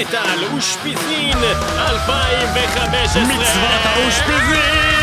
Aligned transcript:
מטאל 0.00 0.44
אושפיזין 0.54 1.38
2015 1.78 3.22
מצוות 3.22 3.86
האושפיזין! 3.86 4.95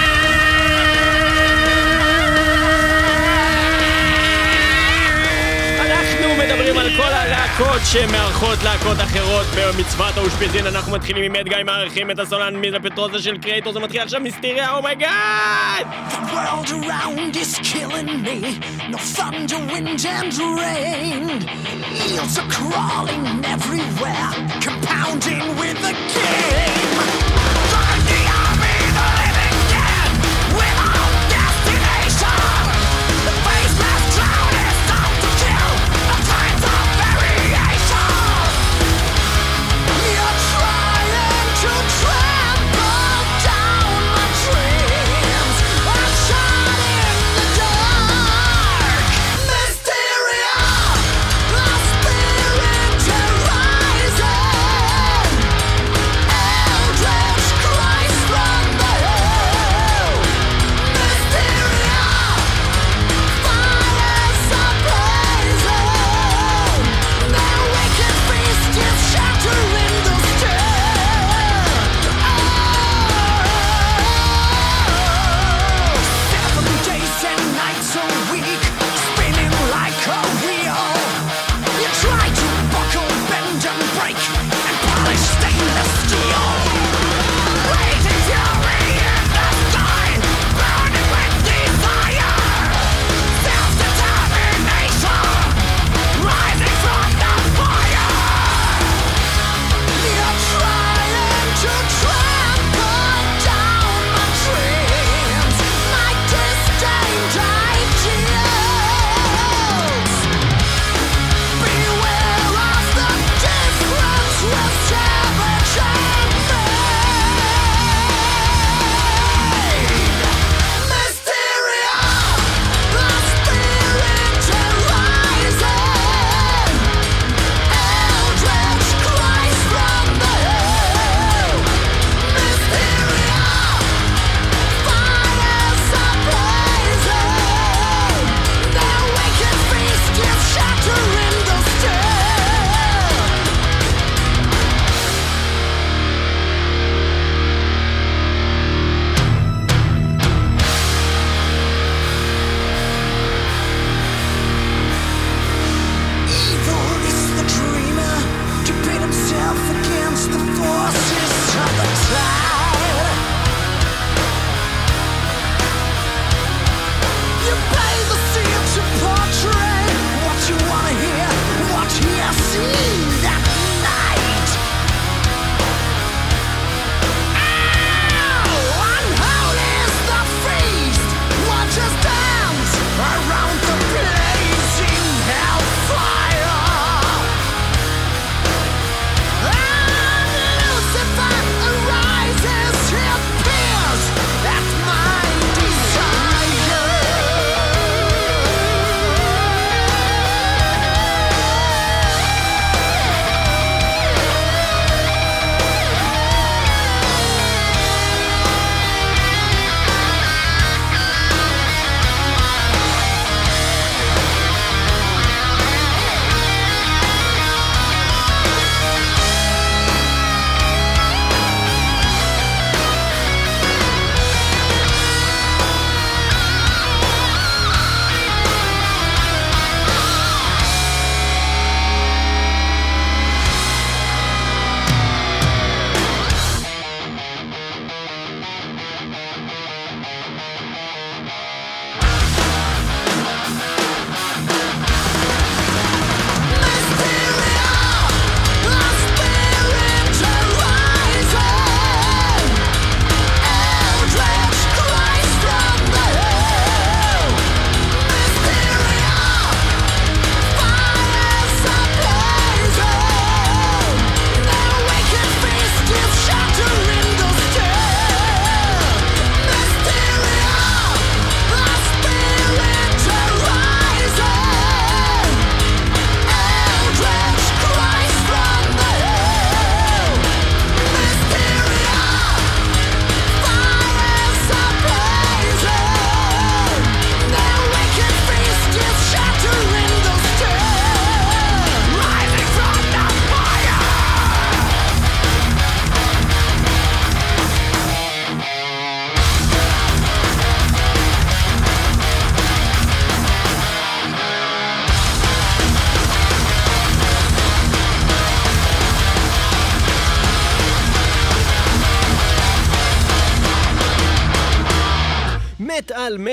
מדברים 6.73 6.91
על 6.91 6.97
כל 6.97 7.13
הלהקות 7.13 7.81
שמארחות 7.91 8.63
להקות 8.63 8.97
אחרות 8.99 9.45
במצוות 9.57 10.17
האושפיזין 10.17 10.67
אנחנו 10.67 10.91
מתחילים 10.91 11.23
עם 11.23 11.35
Edguy 11.35 11.63
מארחים 11.63 12.11
את 12.11 12.19
הסולן 12.19 12.55
מילה 12.55 12.79
פטרוזה 12.79 13.21
של 13.21 13.37
Kreator 13.37 13.73
זה 13.73 13.79
מתחיל 13.79 14.01
עכשיו 14.01 14.21
Mysteria 14.21 14.69
oh 14.69 14.75
my 14.75 15.13
god! 15.13 15.87
The 16.09 16.33
world 16.33 16.69
around 16.71 17.35
is 17.35 17.59
killing 17.71 18.23
me. 18.23 18.59
No 18.89 18.97
thunder, 18.97 19.59
wind, 19.71 20.05
and 20.17 20.33
rain. 20.59 21.23
Eels 22.07 22.37
are 22.41 22.49
crawling 22.57 23.25
everywhere, 23.55 24.29
compounding 24.65 25.43
with 25.59 25.77
the 25.85 25.93
game. 26.15 27.32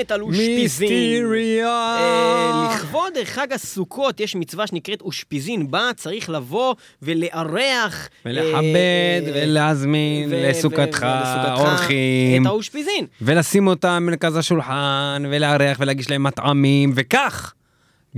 מטאל 0.01 0.21
אושפיזין. 0.21 0.61
מיסטיריה. 0.61 1.67
אה, 1.67 2.69
לכבוד 2.75 3.13
חג 3.23 3.53
הסוכות 3.53 4.19
יש 4.19 4.35
מצווה 4.35 4.67
שנקראת 4.67 5.01
אושפיזין, 5.01 5.71
בה 5.71 5.89
צריך 5.95 6.29
לבוא 6.29 6.75
ולארח. 7.01 8.09
ולכבד 8.25 9.21
אה, 9.27 9.43
ולהזמין 9.43 10.29
ו- 10.31 10.49
לסוכתך 10.49 11.07
אורחים. 11.57 12.41
את 12.41 12.47
האושפיזין. 12.47 13.05
ולשים 13.21 13.67
אותם 13.67 13.97
במרכז 14.01 14.35
השולחן, 14.37 15.23
ולארח 15.29 15.77
ולהגיש 15.79 16.09
להם 16.09 16.23
מטעמים, 16.23 16.91
וכך 16.95 17.53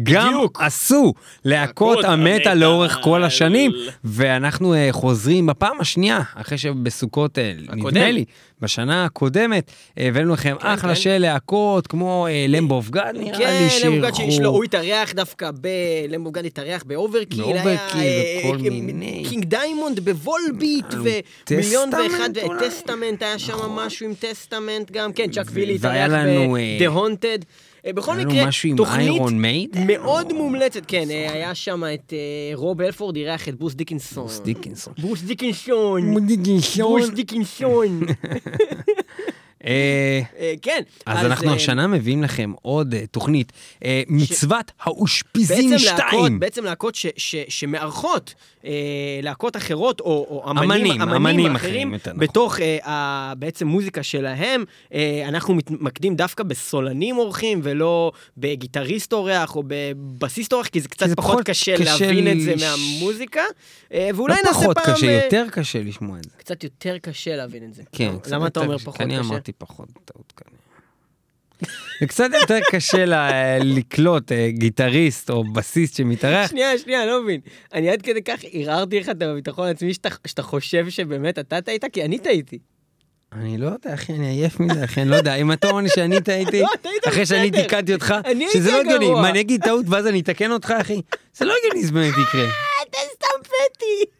גם 0.03 0.27
בדיוק. 0.27 0.61
עשו 0.61 1.13
להקות 1.45 2.03
המטה. 2.03 2.53
לאורך 2.53 2.97
כל 3.03 3.23
השנים, 3.23 3.71
ואנחנו 4.03 4.73
אה, 4.73 4.87
חוזרים 4.91 5.45
בפעם 5.45 5.81
השנייה, 5.81 6.19
אחרי 6.35 6.57
שבסוכות, 6.57 7.39
אה, 7.39 7.53
נדמה. 7.57 8.11
לי, 8.11 8.25
בשנה 8.61 9.05
הקודמת, 9.05 9.71
הבאנו 9.97 10.33
לכם 10.33 10.55
כן, 10.61 10.67
אחלה 10.67 10.95
כן. 10.95 11.01
של 11.01 11.17
להקות, 11.17 11.87
כמו 11.87 12.27
אה, 12.27 12.45
למבו 12.49 12.75
אוף 12.75 12.89
גאד, 12.89 13.17
נראה 13.17 13.37
כן, 13.37 13.67
לי 13.83 13.89
למבוגד 13.89 14.13
שיש 14.13 14.25
לו, 14.27 14.31
שאירחו. 14.33 14.55
הוא 14.55 14.63
התארח 14.63 15.13
דווקא 15.13 15.51
ב... 15.61 15.67
למבוגד 16.09 16.45
התארח 16.45 16.83
באוברקיל, 16.83 17.43
היה, 17.43 17.53
באוברקיל 17.53 18.01
אה, 18.01 18.41
וכל 18.45 18.57
מיני. 18.57 19.23
קינג 19.29 19.45
דיימונד 19.45 19.99
בוולביט, 19.99 20.85
ומיליון 21.51 21.89
ואחד? 21.93 22.29
טסטמנט, 22.59 23.23
היה 23.23 23.39
שם 23.39 23.57
משהו 23.57 24.05
עם 24.05 24.13
טסטמנט 24.13 24.91
גם, 24.91 25.13
כן, 25.13 25.31
צ'אק 25.31 25.47
וילי 25.51 25.75
התארח 25.75 26.11
אה, 26.11 26.47
ב-The 26.79 26.95
Haunted. 26.95 27.43
אה, 27.85 27.93
בכל 27.93 28.17
מקרה, 28.17 28.45
משהו 28.47 28.69
עם 28.69 28.77
תוכנית? 28.77 29.21
מאוד 29.87 30.33
מומלצת, 30.33 30.85
כן, 30.87 31.07
אה, 31.11 31.31
היה 31.33 31.55
שם 31.55 31.83
את 31.93 32.13
אה, 32.13 32.55
רוב 32.55 32.81
אלפורד, 32.81 33.15
אירח 33.15 33.49
את 33.49 33.55
בוס 33.55 33.73
דיקנסון. 33.73 34.23
בוס 34.23 34.39
דיקינסון. 34.39 34.93
דיקנסון. 35.21 36.25
דיקינסון. 36.25 36.99
בוס 36.99 37.09
דיקנסון. 37.09 37.99
אה, 39.65 40.21
אה, 40.39 40.53
כן. 40.61 40.81
אז 41.05 41.25
אנחנו 41.25 41.49
אה, 41.49 41.55
השנה 41.55 41.87
מביאים 41.87 42.23
לכם 42.23 42.51
עוד 42.61 42.95
תוכנית, 43.11 43.51
מצוות 44.07 44.71
האושפיזין 44.81 45.69
בעצם 45.71 45.85
להקות, 45.85 46.19
2. 46.19 46.39
בעצם 46.39 46.63
להקות 46.63 46.95
ש, 46.95 47.05
ש, 47.17 47.35
שמארחות 47.49 48.33
להקות 49.23 49.57
אחרות, 49.57 49.99
או, 49.99 50.45
אמנים, 50.49 51.55
אחרים, 51.55 51.95
נכון. 51.95 52.17
בתוך 52.17 52.57
בעצם 53.37 53.67
מוזיקה 53.67 54.03
שלהם. 54.03 54.63
אנחנו 55.27 55.53
מתמקדים 55.53 56.15
דווקא 56.15 56.43
בסולנים 56.43 57.17
אורחים, 57.17 57.59
ולא 57.63 58.11
בגיטריסט 58.37 59.13
אורח, 59.13 59.55
או 59.55 59.63
בבסיסט 59.67 60.53
אורח, 60.53 60.67
כי 60.67 60.81
זה 60.81 60.89
קצת 60.89 61.07
פחות 61.15 61.33
פחות 61.33 61.45
קשה 61.45 61.77
קשה 61.77 62.05
להבין 62.05 62.27
את 62.27 62.41
זה 62.41 62.53
מהמוזיקה. 62.65 63.41
ואולי 63.91 64.35
לא 64.35 64.41
נעשה 64.45 64.59
פחות 64.59 64.77
פעם... 64.77 64.95
קשה, 64.95 65.07
אה, 65.07 65.23
יותר 65.23 65.45
קשה 65.51 65.83
לשמוע 65.83 66.17
את 66.17 66.23
זה. 66.23 66.29
קצת 66.37 66.63
יותר 66.63 66.97
קשה 66.97 67.35
להבין 67.35 67.63
את 67.63 67.73
זה. 67.73 67.83
כן, 67.91 68.13
למה 68.31 68.47
אתה 68.47 68.59
אומר 68.59 68.75
קשה, 68.75 68.85
פחות 68.85 69.01
אני 69.01 69.19
קשה? 69.19 69.29
אמרתי 69.29 69.51
פחות, 69.57 69.87
טעות 70.05 70.33
כנראה. 70.37 70.63
זה 71.99 72.07
קצת 72.07 72.29
יותר 72.41 72.57
קשה 72.71 73.05
לה- 73.05 73.29
לקלוט 73.59 74.31
אה, 74.31 74.47
גיטריסט 74.51 75.29
או 75.29 75.43
בסיסט 75.53 75.95
שמתארח. 75.95 76.49
שנייה, 76.49 76.77
שנייה, 76.77 77.05
לא 77.05 77.23
מבין. 77.23 77.39
אני 77.73 77.89
עד 77.89 78.01
כדי 78.01 78.21
כך 78.23 78.39
ערערתי 78.51 78.99
לך 78.99 79.09
את 79.09 79.21
הביטחון 79.21 79.67
העצמי 79.67 79.93
שאתה, 79.93 80.09
שאתה 80.27 80.41
חושב 80.43 80.89
שבאמת 80.89 81.39
אתה 81.39 81.61
טעית, 81.61 81.85
כי 81.93 82.03
אני 82.05 82.19
טעיתי. 82.19 82.59
אני 83.33 83.57
לא 83.57 83.65
יודע, 83.67 83.93
אחי, 83.93 84.13
אני 84.13 84.27
עייף 84.27 84.59
מזה, 84.59 84.83
אחי, 84.83 85.01
אני 85.01 85.09
לא 85.09 85.15
יודע. 85.15 85.35
אם 85.35 85.51
אתה 85.51 85.69
אומר 85.69 85.87
שאני 85.87 86.21
טעיתי, 86.21 86.61
לא, 86.61 86.67
אחרי 87.07 87.25
שאני. 87.25 87.51
תיקנתי 87.51 87.93
אותך, 87.93 88.13
שזה 88.53 88.71
לא 88.71 88.79
הגיוני. 88.81 89.09
מה, 89.11 89.29
אני 89.29 89.39
אגיד 89.41 89.63
טעות 89.63 89.85
ואז 89.89 90.07
אני 90.07 90.19
אתקן 90.19 90.51
אותך, 90.51 90.73
אחי? 90.81 91.01
זה 91.33 91.45
לא 91.45 91.53
הגיוני, 91.59 91.85
זה 91.87 91.91
באמת 91.91 92.13
יקרה. 92.13 92.47
אתה 92.89 92.97
סתם 93.13 93.43
פתטי. 93.43 94.11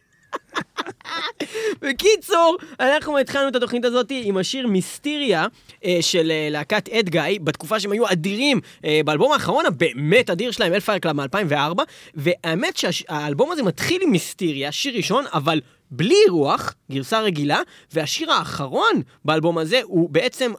בקיצור, 1.82 2.58
אנחנו 2.80 3.18
התחלנו 3.18 3.48
את 3.48 3.56
התוכנית 3.56 3.86
הזאת 3.86 4.12
עם 4.12 4.38
השיר 4.38 4.68
Mysteria 4.68 5.46
אה, 5.86 5.98
של 6.02 6.32
אה, 6.32 6.48
להקת 6.52 6.90
Edguy, 6.90 7.40
בתקופה 7.40 7.80
שהם 7.80 7.92
היו 7.92 8.12
אדירים 8.12 8.60
אה, 8.86 9.02
באלבום 9.06 9.32
האחרון 9.32 9.66
הבאמת 9.66 10.30
אדיר 10.30 10.52
שלהם, 10.52 10.74
Hellfire 10.74 10.98
Club 10.98 11.16
מ-2004, 11.16 11.82
והאמת 12.16 12.78
שהאלבום 12.78 13.52
הזה 13.52 13.64
מתחיל 13.64 14.02
עם 14.02 14.12
Mysteria, 14.12 14.72
שיר 14.72 14.96
ראשון, 14.96 15.26
אבל... 15.34 15.62
בלי 15.96 16.16
אורח, 16.30 16.74
גרסה 16.92 17.20
רגילה, 17.20 17.62
והשיר 17.94 18.32
האחרון 18.32 19.02
באלבום 19.26 19.58
הזה 19.58 19.80
הוא 19.84 20.10
בעצם 20.10 20.52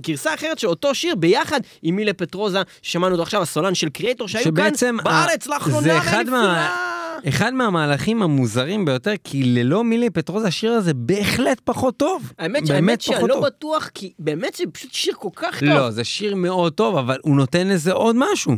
גרסה 0.00 0.34
אחרת 0.34 0.58
של 0.58 0.66
אותו 0.66 0.94
שיר 0.94 1.14
ביחד 1.14 1.60
עם 1.82 1.96
מילה 1.96 2.12
פטרוזה, 2.12 2.58
ששמענו 2.82 3.12
אותו 3.12 3.22
עכשיו, 3.22 3.42
הסולן 3.42 3.74
של 3.74 3.88
קריאטור, 3.88 4.28
שהיו 4.28 4.54
כאן 4.54 4.96
בארץ 5.04 5.46
לאחרונה 5.46 5.80
זה 5.80 5.98
אחד 7.28 7.54
מהמהלכים 7.54 8.22
המוזרים 8.22 8.84
ביותר, 8.84 9.12
כי 9.24 9.42
ללא 9.42 9.84
מילי 9.84 10.10
פטרוזה 10.10 10.46
השיר 10.46 10.72
הזה 10.72 10.94
בהחלט 10.94 11.60
פחות 11.64 11.96
טוב. 11.96 12.32
האמת, 12.38 12.62
באמת 12.62 12.70
האמת 12.70 13.00
שאני 13.00 13.28
לא. 13.28 13.40
בטוח, 13.40 13.90
כי 13.94 14.12
באמת 14.18 14.54
זה 14.54 14.64
פשוט 14.72 14.92
שיר 14.92 15.14
כל 15.14 15.28
כך 15.36 15.60
טוב. 15.60 15.68
לא, 15.68 15.90
זה 15.90 16.04
שיר 16.04 16.34
מאוד 16.34 16.72
טוב, 16.72 16.96
אבל 16.96 17.18
הוא 17.22 17.36
נותן 17.36 17.68
לזה 17.68 17.92
עוד 17.92 18.16
משהו. 18.18 18.56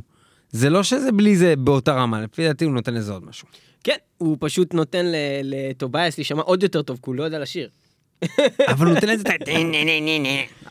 זה 0.50 0.70
לא 0.70 0.82
שזה 0.82 1.12
בלי 1.12 1.37
זה 1.37 1.56
באותה 1.56 1.93
רמה, 1.93 2.20
לפי 2.20 2.46
דעתי 2.46 2.64
הוא 2.64 2.75
נותן 2.75 2.94
לזה 2.94 3.12
עוד 3.12 3.25
משהו. 3.25 3.49
כן, 3.84 3.96
הוא 4.19 4.37
פשוט 4.40 4.75
נותן 4.75 5.06
לטובייס 5.43 6.19
להישמע 6.19 6.43
עוד 6.43 6.62
יותר 6.62 6.82
טוב, 6.82 6.96
כי 6.96 7.02
הוא 7.06 7.14
לא 7.14 7.22
יודע 7.25 7.38
לשיר. 7.38 7.69
אבל 8.69 8.87
הוא 8.87 8.94
נותן 8.94 9.08
לזה 9.08 9.22
את 9.34 9.49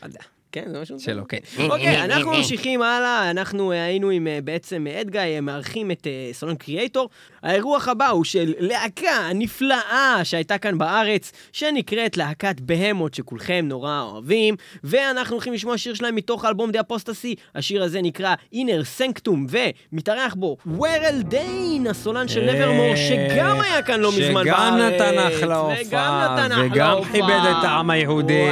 ה... 0.02 0.18
כן, 0.54 0.64
זה 0.72 0.80
משהו... 0.80 1.00
שלו, 1.00 1.28
כן. 1.28 1.38
אוקיי, 1.70 2.04
אנחנו 2.04 2.32
ממשיכים 2.32 2.82
הלאה, 2.82 3.30
אנחנו 3.30 3.72
אה, 3.72 3.84
היינו 3.84 4.10
עם 4.10 4.26
אה, 4.26 4.38
בעצם 4.44 4.86
אדגאי, 5.00 5.34
אה, 5.36 5.40
מארחים 5.40 5.90
את 5.90 6.06
אה, 6.06 6.30
סולון 6.32 6.56
קריאייטור. 6.56 7.08
האירוח 7.42 7.88
הבא 7.88 8.08
הוא 8.08 8.24
של 8.24 8.52
להקה 8.58 9.30
נפלאה 9.34 10.20
שהייתה 10.24 10.58
כאן 10.58 10.78
בארץ, 10.78 11.32
שנקראת 11.52 12.16
להקת 12.16 12.60
בהמות, 12.60 13.14
שכולכם 13.14 13.64
נורא 13.68 14.00
אוהבים, 14.00 14.56
ואנחנו 14.84 15.34
הולכים 15.34 15.52
לשמוע 15.52 15.78
שיר 15.78 15.94
שלהם 15.94 16.14
מתוך 16.14 16.44
האלבום 16.44 16.70
דה 16.70 16.80
אפוסטסי. 16.80 17.34
השיר 17.54 17.82
הזה 17.82 18.02
נקרא 18.02 18.34
Inner 18.54 19.00
Sanctum, 19.00 19.56
ומתארח 19.92 20.34
בו 20.34 20.56
ורל 20.66 21.22
דיין, 21.22 21.86
הסולן 21.86 22.28
של 22.28 22.54
נברמור, 22.54 22.96
שגם 22.96 23.60
היה 23.60 23.82
כאן 23.82 24.00
לא 24.00 24.12
מזמן 24.12 24.44
בארץ. 24.44 24.46
שגם 24.46 24.78
נתן 24.78 25.18
אחלה 25.18 25.62
וגם 25.62 25.74
הופעה, 25.74 26.48
וגם. 26.64 27.04
כיבד 27.12 27.40
את 27.50 27.64
העם 27.64 27.90
היהודי. 27.90 28.44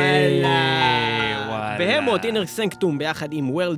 בהמות, 1.78 2.24
אינר 2.24 2.46
סנקטום, 2.46 2.98
ביחד 2.98 3.32
עם 3.32 3.50
ורל 3.50 3.76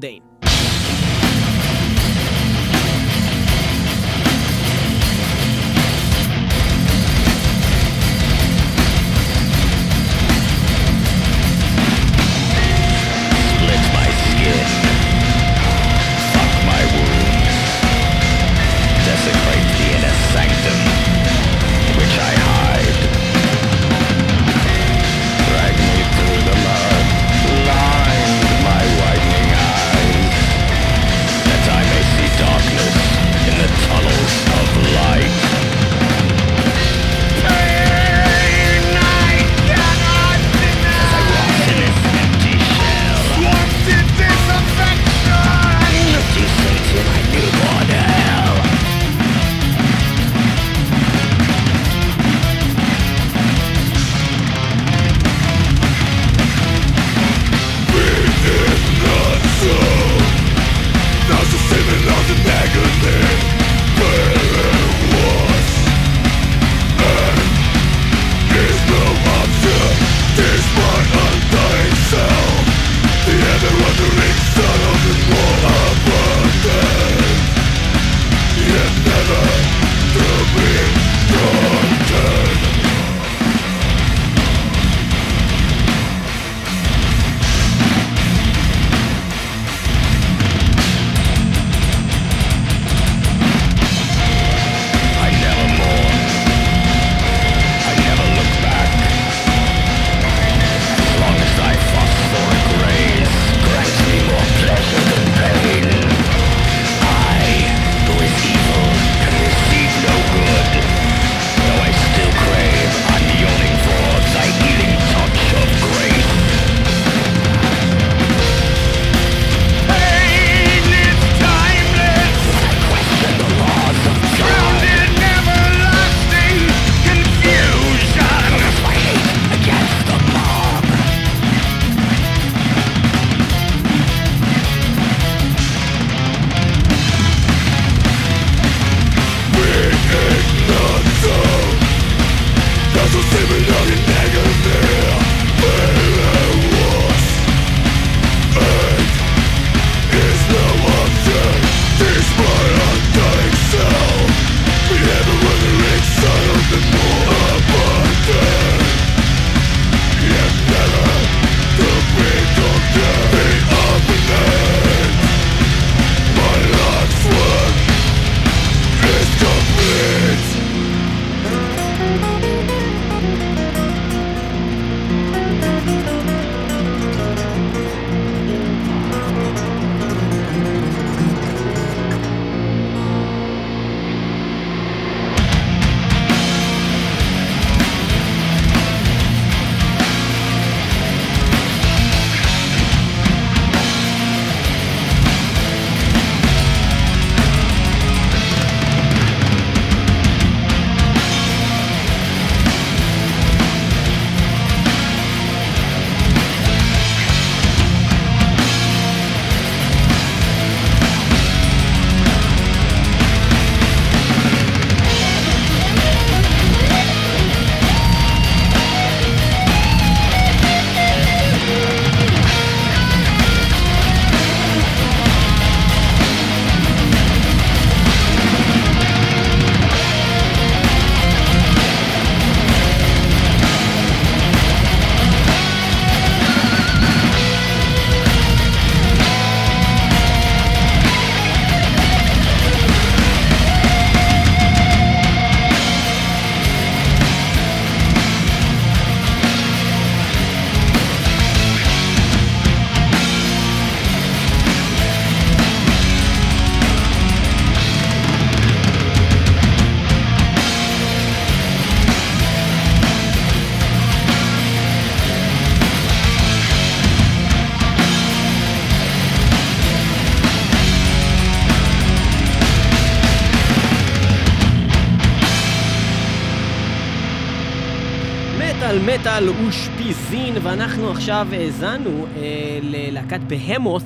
מטאל 278.82 279.48
אושפיזין, 279.48 280.54
ואנחנו 280.62 281.10
עכשיו 281.10 281.46
האזנו 281.52 282.26
אה, 282.36 282.78
ללהקת 282.82 283.40
בהמות 283.40 284.02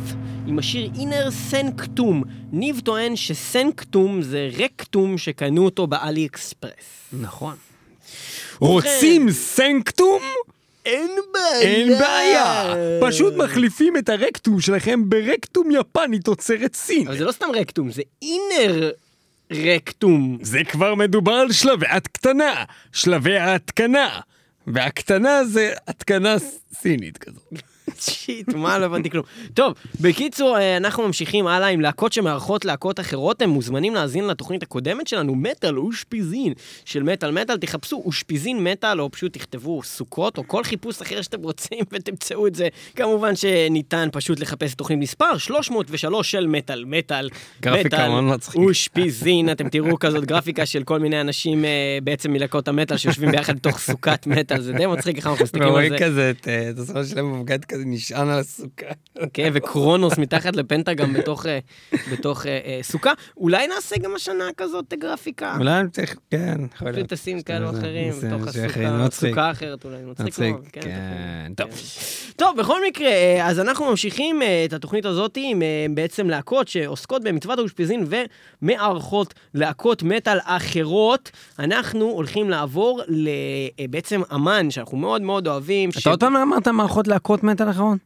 עם 0.47 0.59
השיר 0.59 0.91
אינר 0.99 1.31
סנקטום. 1.31 2.23
ניב 2.53 2.81
טוען 2.85 3.17
שסנקטום 3.17 4.23
זה 4.23 4.49
רקטום 4.59 5.19
שקנו 5.19 5.65
אותו 5.65 5.87
באלי 5.87 6.27
אקספרס. 6.27 7.13
נכון. 7.21 7.55
רוצים 8.59 9.31
סנקטום? 9.31 10.23
אין 10.87 11.11
בעיה. 11.33 11.61
אין 11.61 11.99
בעיה. 11.99 12.75
פשוט 13.01 13.35
מחליפים 13.35 13.97
את 13.97 14.09
הרקטום 14.09 14.61
שלכם 14.61 15.11
ברקטום 15.11 15.69
יפני 15.71 16.19
תוצרת 16.19 16.75
סין. 16.75 17.07
אבל 17.07 17.19
זה 17.19 17.25
לא 17.25 17.33
סתם 17.33 17.47
רקטום, 17.55 17.91
זה 17.91 18.03
אינר 18.23 18.91
רקטום. 19.53 20.39
זה 20.43 20.59
כבר 20.69 20.95
מדובר 20.95 21.33
על 21.33 21.53
שלבי 21.53 21.87
התקנה, 21.91 22.65
שלבי 22.93 23.39
ההתקנה. 23.39 24.21
והקטנה 24.75 25.45
זה 25.45 25.73
התקנה 25.87 26.37
סינית 26.73 27.19
כזאת. 27.19 27.53
שיט, 27.99 28.55
מה 28.55 28.79
לא 28.79 28.85
הבנתי 28.85 29.11
כלום. 29.11 29.25
טוב, 29.55 29.75
בקיצור, 30.01 30.59
אה, 30.59 30.77
אנחנו 30.77 31.07
ממשיכים 31.07 31.47
הלאה 31.47 31.69
עם 31.69 31.81
להקות 31.81 32.13
שמארחות 32.13 32.65
להקות 32.65 33.01
אחרות. 33.01 33.43
הם 33.43 33.51
מוזמנים 33.51 33.95
להאזין 33.95 34.27
לתוכנית 34.27 34.63
הקודמת 34.63 35.07
שלנו, 35.07 35.35
מטאל 35.35 35.79
אושפיזין 35.79 36.53
של 36.85 37.03
מטאל 37.03 37.31
מטאל. 37.31 37.57
תחפשו 37.57 38.03
אושפיזין 38.05 38.65
מטאל, 38.65 39.01
או 39.01 39.11
פשוט 39.11 39.33
תכתבו 39.33 39.83
סוכות, 39.83 40.39
או 40.39 40.49
כל 40.49 40.65
חיפוש 40.65 41.03
אחר 41.03 41.23
שאתם 41.23 41.43
רוצים, 41.43 41.79
ותמצאו 41.93 42.47
את 42.47 42.55
זה. 42.55 42.69
כמובן 42.97 43.37
שניתן 43.37 44.09
פשוט 44.13 44.41
לחפש 44.41 44.75
את 44.75 44.79
תוכנית 44.79 44.99
מספר 44.99 45.39
303 45.39 46.31
של 46.31 46.47
מטאל 46.47 46.85
מטאל. 46.85 47.29
גרפיקה 47.61 48.09
מאוד 48.09 48.25
מצחיקה. 48.25 48.65
אושפיזין, 48.65 49.51
אתם 49.53 49.69
תראו 49.69 49.99
כזאת 49.99 50.25
גרפיקה 50.25 50.67
של 50.67 50.83
כל 50.83 50.99
מיני 50.99 51.21
אנשים 51.21 51.65
אה, 51.65 51.99
בעצם 52.03 52.33
מלהקות 52.33 52.69
המטאל 52.69 52.97
שיושבים 52.97 53.31
ביחד 53.31 53.57
בתוך 53.57 53.79
סוכת 53.79 54.27
מטאל, 54.27 54.61
זה 54.61 54.73
די 54.73 54.87
מצחיק 54.87 55.17
איך 55.17 55.27
אנחנו 55.27 55.45
מסתכלים 55.45 55.75
על 55.75 55.89
זה. 55.89 55.97
כזה 57.79 57.87
נשען 57.87 58.29
על 58.29 58.39
הסוכה. 58.39 58.87
כן, 59.33 59.51
וקרונוס 59.55 60.19
מתחת 60.19 60.57
לפנטגרם 60.57 61.13
בתוך, 61.13 61.47
אה, 61.47 61.59
בתוך 62.13 62.47
אה, 62.47 62.59
אה, 62.65 62.79
סוכה. 62.83 63.13
אולי 63.37 63.67
נעשה 63.67 63.97
גם 63.99 64.15
השנה 64.17 64.45
כזאת 64.57 64.95
גרפיקה. 64.95 65.57
אולי 65.59 65.81
אני 65.81 65.91
צריך, 65.91 66.17
כן, 66.31 66.59
יכול 66.75 66.91
להיות. 66.91 66.97
פשוט 66.97 67.13
תשים 67.13 67.43
כאלו 67.43 67.71
אחרים 67.71 68.13
בתוך 68.13 68.49
הסוכה. 68.49 69.11
סוכה 69.11 69.51
אחרת 69.51 69.85
אולי, 69.85 69.97
מצחיק 70.05 70.27
מצחיק. 70.27 70.55
כן, 70.73 70.81
כן, 70.81 71.53
טוב. 71.57 71.71
טוב, 72.37 72.57
בכל 72.57 72.81
מקרה, 72.89 73.11
אז 73.43 73.61
אנחנו 73.61 73.91
ממשיכים 73.91 74.43
את 74.65 74.73
התוכנית 74.73 75.05
הזאת 75.05 75.39
עם 75.41 75.63
בעצם 75.95 76.31
להקות 76.31 76.69
שעוסקות 76.69 77.25
במצוות 77.25 77.59
האושפיזין 77.59 78.07
ומארחות 78.63 79.35
להקות 79.55 80.03
מטאל 80.03 80.39
אחרות. 80.45 81.31
אנחנו 81.59 82.05
הולכים 82.05 82.51
לעבור 82.51 83.03
לבעצם 83.09 84.21
אמן 84.35 84.71
שאנחנו 84.71 84.99
מאוד 84.99 85.23
מאוד 85.23 85.49
אוהבים. 85.49 85.91
אתה 86.01 86.11
עוד 86.11 86.21
פעם 86.21 86.37
אמרת 86.37 86.69
מערכות 86.69 87.09
להקות 87.09 87.43
מטאל 87.43 87.68
אחרון? 87.69 87.99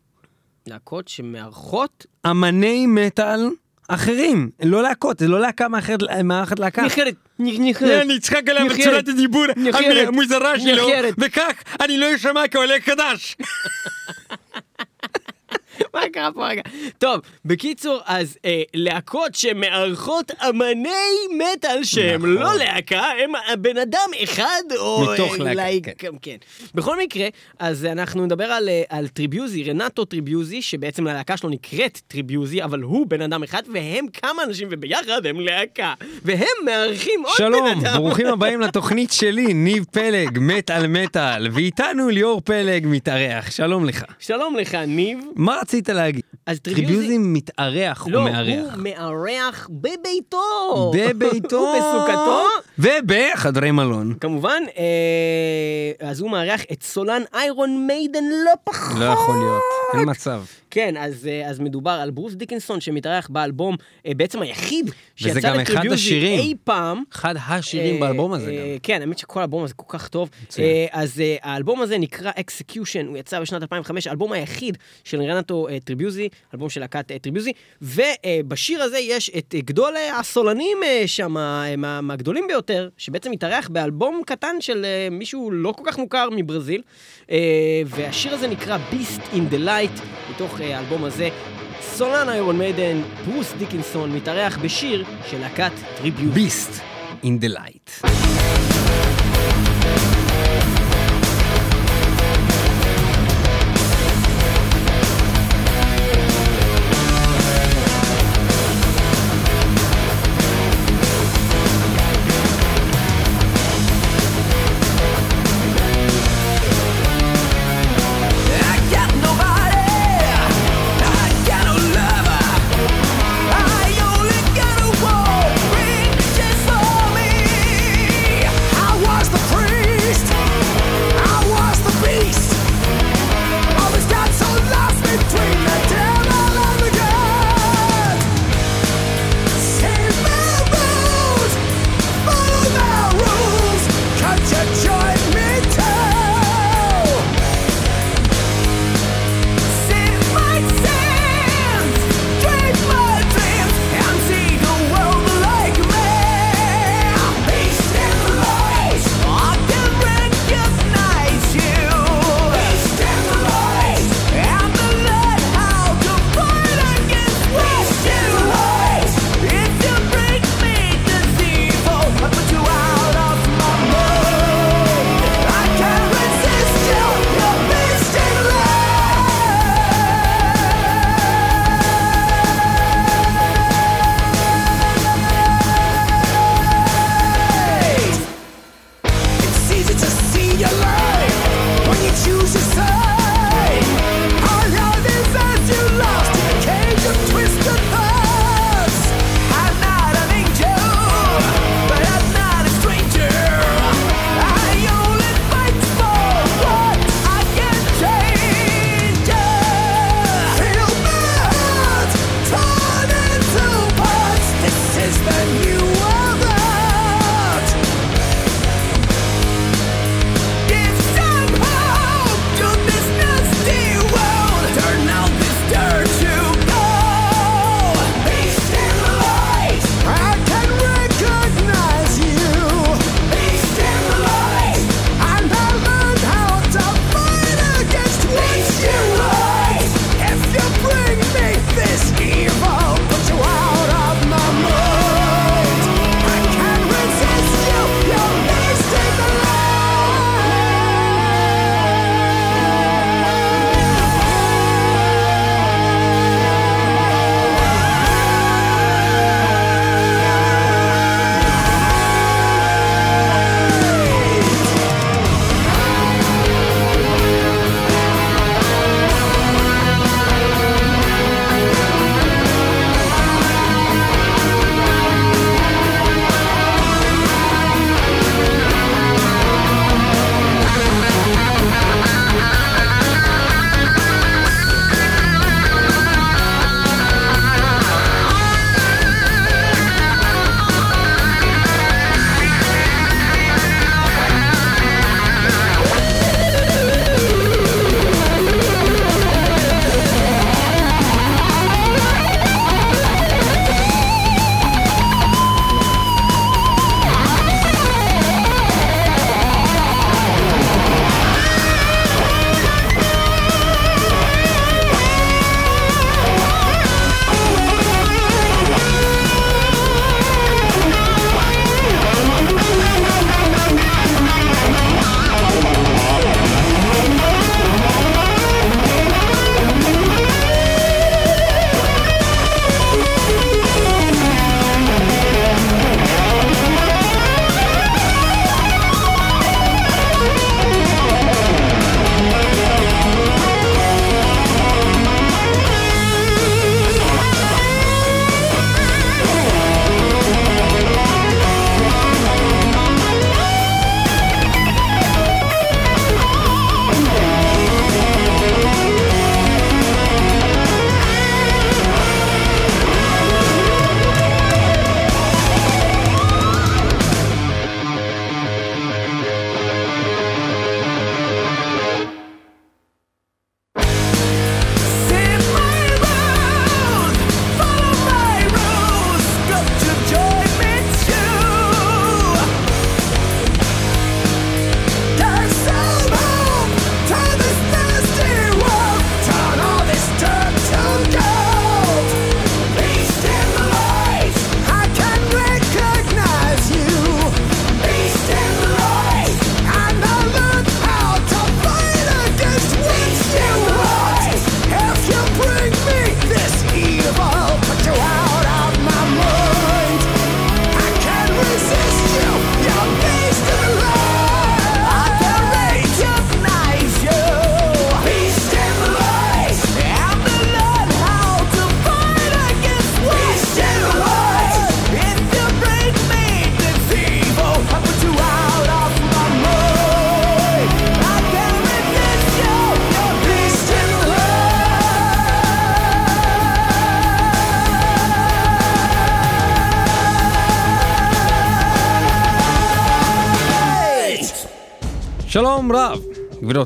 להקות 0.67 1.09
שמארחות 1.09 2.07
אמני 2.27 2.87
מטאל 2.87 3.51
אחרים, 3.89 4.51
לא 4.63 4.83
להקות, 4.83 5.19
זה 5.19 5.29
לא 5.29 5.41
להקה 5.41 5.69
מאחרת, 5.69 6.01
מארחת 6.25 6.59
להקה. 6.59 6.83
נחרת, 6.83 7.15
נחרת. 7.39 8.03
אני 8.03 8.17
אצחק 8.17 8.49
עליה. 8.49 8.65
בצורת 8.65 9.09
הדיבור. 9.09 9.45
המוזרה 10.07 10.61
שלו. 10.61 10.89
וכך 11.21 11.53
אני 11.81 11.99
לא 11.99 12.15
אשמע 12.15 12.49
כעולה 12.51 12.75
חדש. 12.85 13.37
מה 15.95 16.01
קרה 16.13 16.33
פה 16.33 16.49
רגע? 16.49 16.63
טוב, 16.99 17.21
בקיצור, 17.45 18.01
אז 18.07 18.39
אה, 18.45 18.63
להקות 18.75 19.35
שמארחות 19.35 20.31
אמני 20.49 20.91
מטאל 21.39 21.85
שהם 21.85 22.21
נכון. 22.21 22.31
לא 22.31 22.55
להקה, 22.59 23.03
הם 23.25 23.63
בן 23.63 23.77
אדם 23.77 24.09
אחד 24.25 24.63
או... 24.77 25.07
מתוך 25.13 25.41
אה, 25.41 25.55
להקה, 25.55 25.91
כן. 25.99 26.09
כן. 26.23 26.33
כן. 26.33 26.37
בכל 26.75 26.99
מקרה, 26.99 27.29
אז 27.59 27.85
אנחנו 27.85 28.25
נדבר 28.25 28.45
על, 28.45 28.69
אה, 28.69 28.83
על 28.89 29.09
טריביוזי, 29.09 29.65
רנטו 29.65 30.05
טריביוזי, 30.05 30.63
שבעצם 30.63 31.07
הלהקה 31.07 31.37
שלו 31.37 31.51
נקראת 31.51 32.01
Tribuzy, 32.09 32.63
אבל 32.63 32.81
הוא 32.81 33.07
בן 33.07 33.23
אדם 33.23 33.43
אחד, 33.43 33.63
והם 33.75 34.07
כמה 34.13 34.43
אנשים, 34.43 34.69
וביחד 34.71 35.27
הם 35.27 35.41
להקה. 35.41 35.95
והם 36.25 36.47
מארחים 36.65 37.21
עוד 37.25 37.35
בן 37.39 37.45
שלום, 37.45 37.67
אדם. 37.67 37.97
ברוכים 37.97 38.27
הבאים 38.35 38.61
לתוכנית 38.61 39.13
שלי, 39.13 39.55
ניב 39.55 39.85
פלג, 39.91 40.39
מטאל 40.41 40.87
מטאל, 40.87 41.49
ואיתנו 41.53 42.09
ליאור 42.09 42.41
פלג 42.41 42.87
מתארח, 42.87 43.51
שלום 43.51 43.85
לך. 43.85 44.05
שלום 44.19 44.57
לך, 44.57 44.75
ניב. 44.75 45.19
מה 45.37 45.61
רצית 45.73 45.89
להגיד? 45.89 46.23
אז 46.47 46.61
Tribuzy... 46.61 47.19
מתארח 47.19 48.07
לא, 48.07 48.19
או 48.19 48.25
מארח? 48.25 48.75
הוא 48.75 48.83
מארח 48.83 49.69
בביתו. 49.71 50.93
בביתו. 50.95 51.57
ובסוכתו. 51.77 52.43
ובחדרי 52.79 53.71
מלון. 53.71 54.15
כמובן, 54.21 54.63
אה, 54.79 56.09
אז 56.09 56.21
הוא 56.21 56.31
מארח 56.31 56.61
את 56.73 56.83
סולן 56.83 57.23
Iron 57.35 57.87
Maiden 57.87 58.25
לא 58.25 58.53
פחות. 58.65 58.99
לא 58.99 59.05
יכול 59.05 59.35
להיות, 59.39 59.63
אין 59.95 60.11
מצב. 60.11 60.43
כן, 60.75 60.95
אז, 60.97 61.27
אה, 61.27 61.49
אז 61.51 61.61
מדובר 61.61 61.91
על 61.91 62.11
ברוס 62.11 62.35
דיקנסון 62.35 62.81
שמתארח 62.81 63.29
באלבום, 63.31 63.77
אה, 64.07 64.13
בעצם 64.17 64.43
היחיד 64.43 64.85
וזה 64.87 64.95
שיצא 65.35 65.41
גם 65.41 65.61
אחד 65.61 65.61
ל 65.73 65.75
Tribuzy 65.75 65.95
השירים. 65.95 66.39
אי 66.41 66.55
פעם. 66.65 67.03
אחד 67.13 67.35
השירים 67.49 67.95
אה, 67.95 68.01
באלבום 68.01 68.33
הזה 68.33 68.53
גם. 68.53 68.59
כן, 68.83 69.01
האמת 69.01 69.19
שכל 69.19 69.41
האלבום 69.41 69.65
הזה 69.65 69.75
כל 69.75 69.99
כך 69.99 70.09
טוב. 70.09 70.31
אז 70.91 71.23
האלבום 71.43 71.83
הזה 71.83 71.99
נקרא 71.99 72.31
Execution, 72.41 73.07
הוא 73.07 73.17
יצא 73.19 73.41
בשנת 73.41 73.63
2005, 73.63 74.07
האלבום 74.07 74.33
היחיד 74.33 74.79
של 75.05 75.23
רנטו 75.23 75.67
טריביוזי, 75.85 76.29
אלבום 76.55 76.71
של 76.71 76.81
להקת 76.81 77.13
Tribuzy, 77.23 77.53
ובשיר 77.83 78.83
הזה 78.83 78.99
יש 78.99 79.31
את 79.39 79.55
גדול 79.59 79.95
הסולנים 80.21 80.79
שם, 81.07 81.33
מה- 81.33 82.01
מהגדולים 82.01 82.45
ביותר, 82.49 82.89
שבעצם 82.97 83.31
מתארח 83.31 83.69
באלבום 83.69 84.23
קטן 84.27 84.57
של 84.61 84.87
מישהו 85.11 85.51
לא 85.51 85.73
כל 85.73 85.83
כך 85.87 85.99
מוכר 85.99 86.29
מברזיל, 86.37 86.83
והשיר 87.87 88.35
הזה 88.35 88.49
נקרא 88.49 88.79
Beast 88.91 89.35
in 89.35 89.55
the 89.55 89.67
Light, 89.67 90.03
מתוך 90.31 90.61
האלבום 90.65 91.05
הזה. 91.05 91.29
סולן 91.81 92.29
Iron 92.29 92.59
Maiden, 92.59 93.01
ברוס 93.27 93.53
דיקינסון, 93.59 94.13
מתארח 94.13 94.59
בשיר 94.59 95.05
של 95.31 95.41
להקת 95.41 95.73
Tribuzy. 95.97 96.35
Beast 96.35 96.81
in 97.23 97.45
the 97.45 97.49
light. 97.49 98.07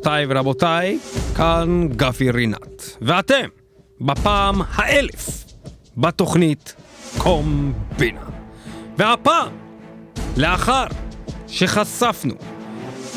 גבירותיי 0.06 0.26
ורבותיי, 0.28 0.98
כאן 1.36 1.88
גפי 1.88 2.30
רינת. 2.30 2.96
ואתם, 3.00 3.48
בפעם 4.00 4.60
האלף, 4.74 5.44
בתוכנית 5.96 6.74
קומבינה. 7.18 8.20
והפעם, 8.98 9.48
לאחר 10.36 10.86
שחשפנו 11.48 12.34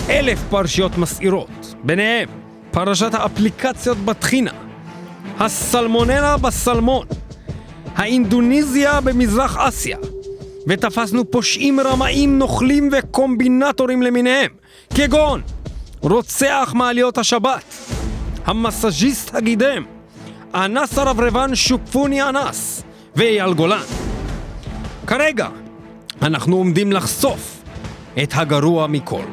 אלף 0.09 0.39
פרשיות 0.49 0.97
מסעירות, 0.97 1.75
ביניהם 1.83 2.29
פרשת 2.71 3.13
האפליקציות 3.13 3.97
בטחינה, 3.97 4.51
הסלמונלה 5.39 6.37
בסלמון, 6.37 7.07
האינדוניזיה 7.95 9.01
במזרח 9.01 9.57
אסיה, 9.57 9.97
ותפסנו 10.67 11.31
פושעים 11.31 11.79
רמאים, 11.79 12.39
נוכלים 12.39 12.89
וקומבינטורים 12.91 14.01
למיניהם, 14.03 14.51
כגון 14.95 15.41
רוצח 16.01 16.73
מעליות 16.75 17.17
השבת, 17.17 17.75
המסאז'יסט 18.45 19.35
הגידם, 19.35 19.85
אנס 20.55 20.97
הרברבן 20.97 21.55
שופוני 21.55 22.23
אנס 22.23 22.83
ואייל 23.15 23.53
גולן. 23.53 23.83
כרגע 25.07 25.47
אנחנו 26.21 26.55
עומדים 26.55 26.91
לחשוף 26.91 27.61
את 28.23 28.33
הגרוע 28.35 28.87
מכל, 28.87 29.23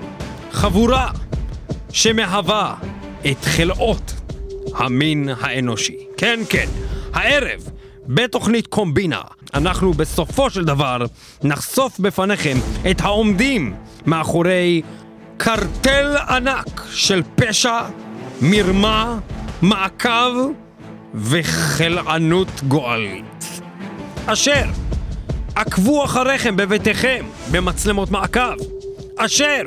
חבורה 0.52 1.10
שמהווה 1.92 2.74
את 3.30 3.44
חלאות 3.44 4.14
המין 4.74 5.28
האנושי. 5.40 5.96
כן, 6.16 6.40
כן, 6.48 6.66
הערב, 7.12 7.70
בתוכנית 8.06 8.66
קומבינה, 8.66 9.20
אנחנו 9.54 9.92
בסופו 9.92 10.50
של 10.50 10.64
דבר 10.64 10.98
נחשוף 11.42 12.00
בפניכם 12.00 12.56
את 12.90 13.00
העומדים 13.00 13.74
מאחורי 14.06 14.82
קרטל 15.36 16.16
ענק 16.28 16.82
של 16.90 17.22
פשע, 17.34 17.80
מרמה, 18.42 19.18
מעקב 19.62 20.34
וחלענות 21.14 22.48
גועלית. 22.68 23.60
אשר 24.26 24.64
עקבו 25.54 26.04
אחריכם 26.04 26.56
בביתכם 26.56 27.24
במצלמות 27.50 28.10
מעקב. 28.10 28.54
אשר 29.18 29.62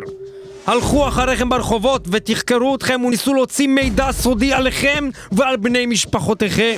הלכו 0.67 1.07
אחריכם 1.07 1.49
ברחובות 1.49 2.07
ותחקרו 2.11 2.75
אתכם 2.75 3.01
וניסו 3.05 3.33
להוציא 3.33 3.67
מידע 3.67 4.11
סודי 4.11 4.53
עליכם 4.53 5.09
ועל 5.31 5.57
בני 5.57 5.85
משפחותיכם. 5.85 6.77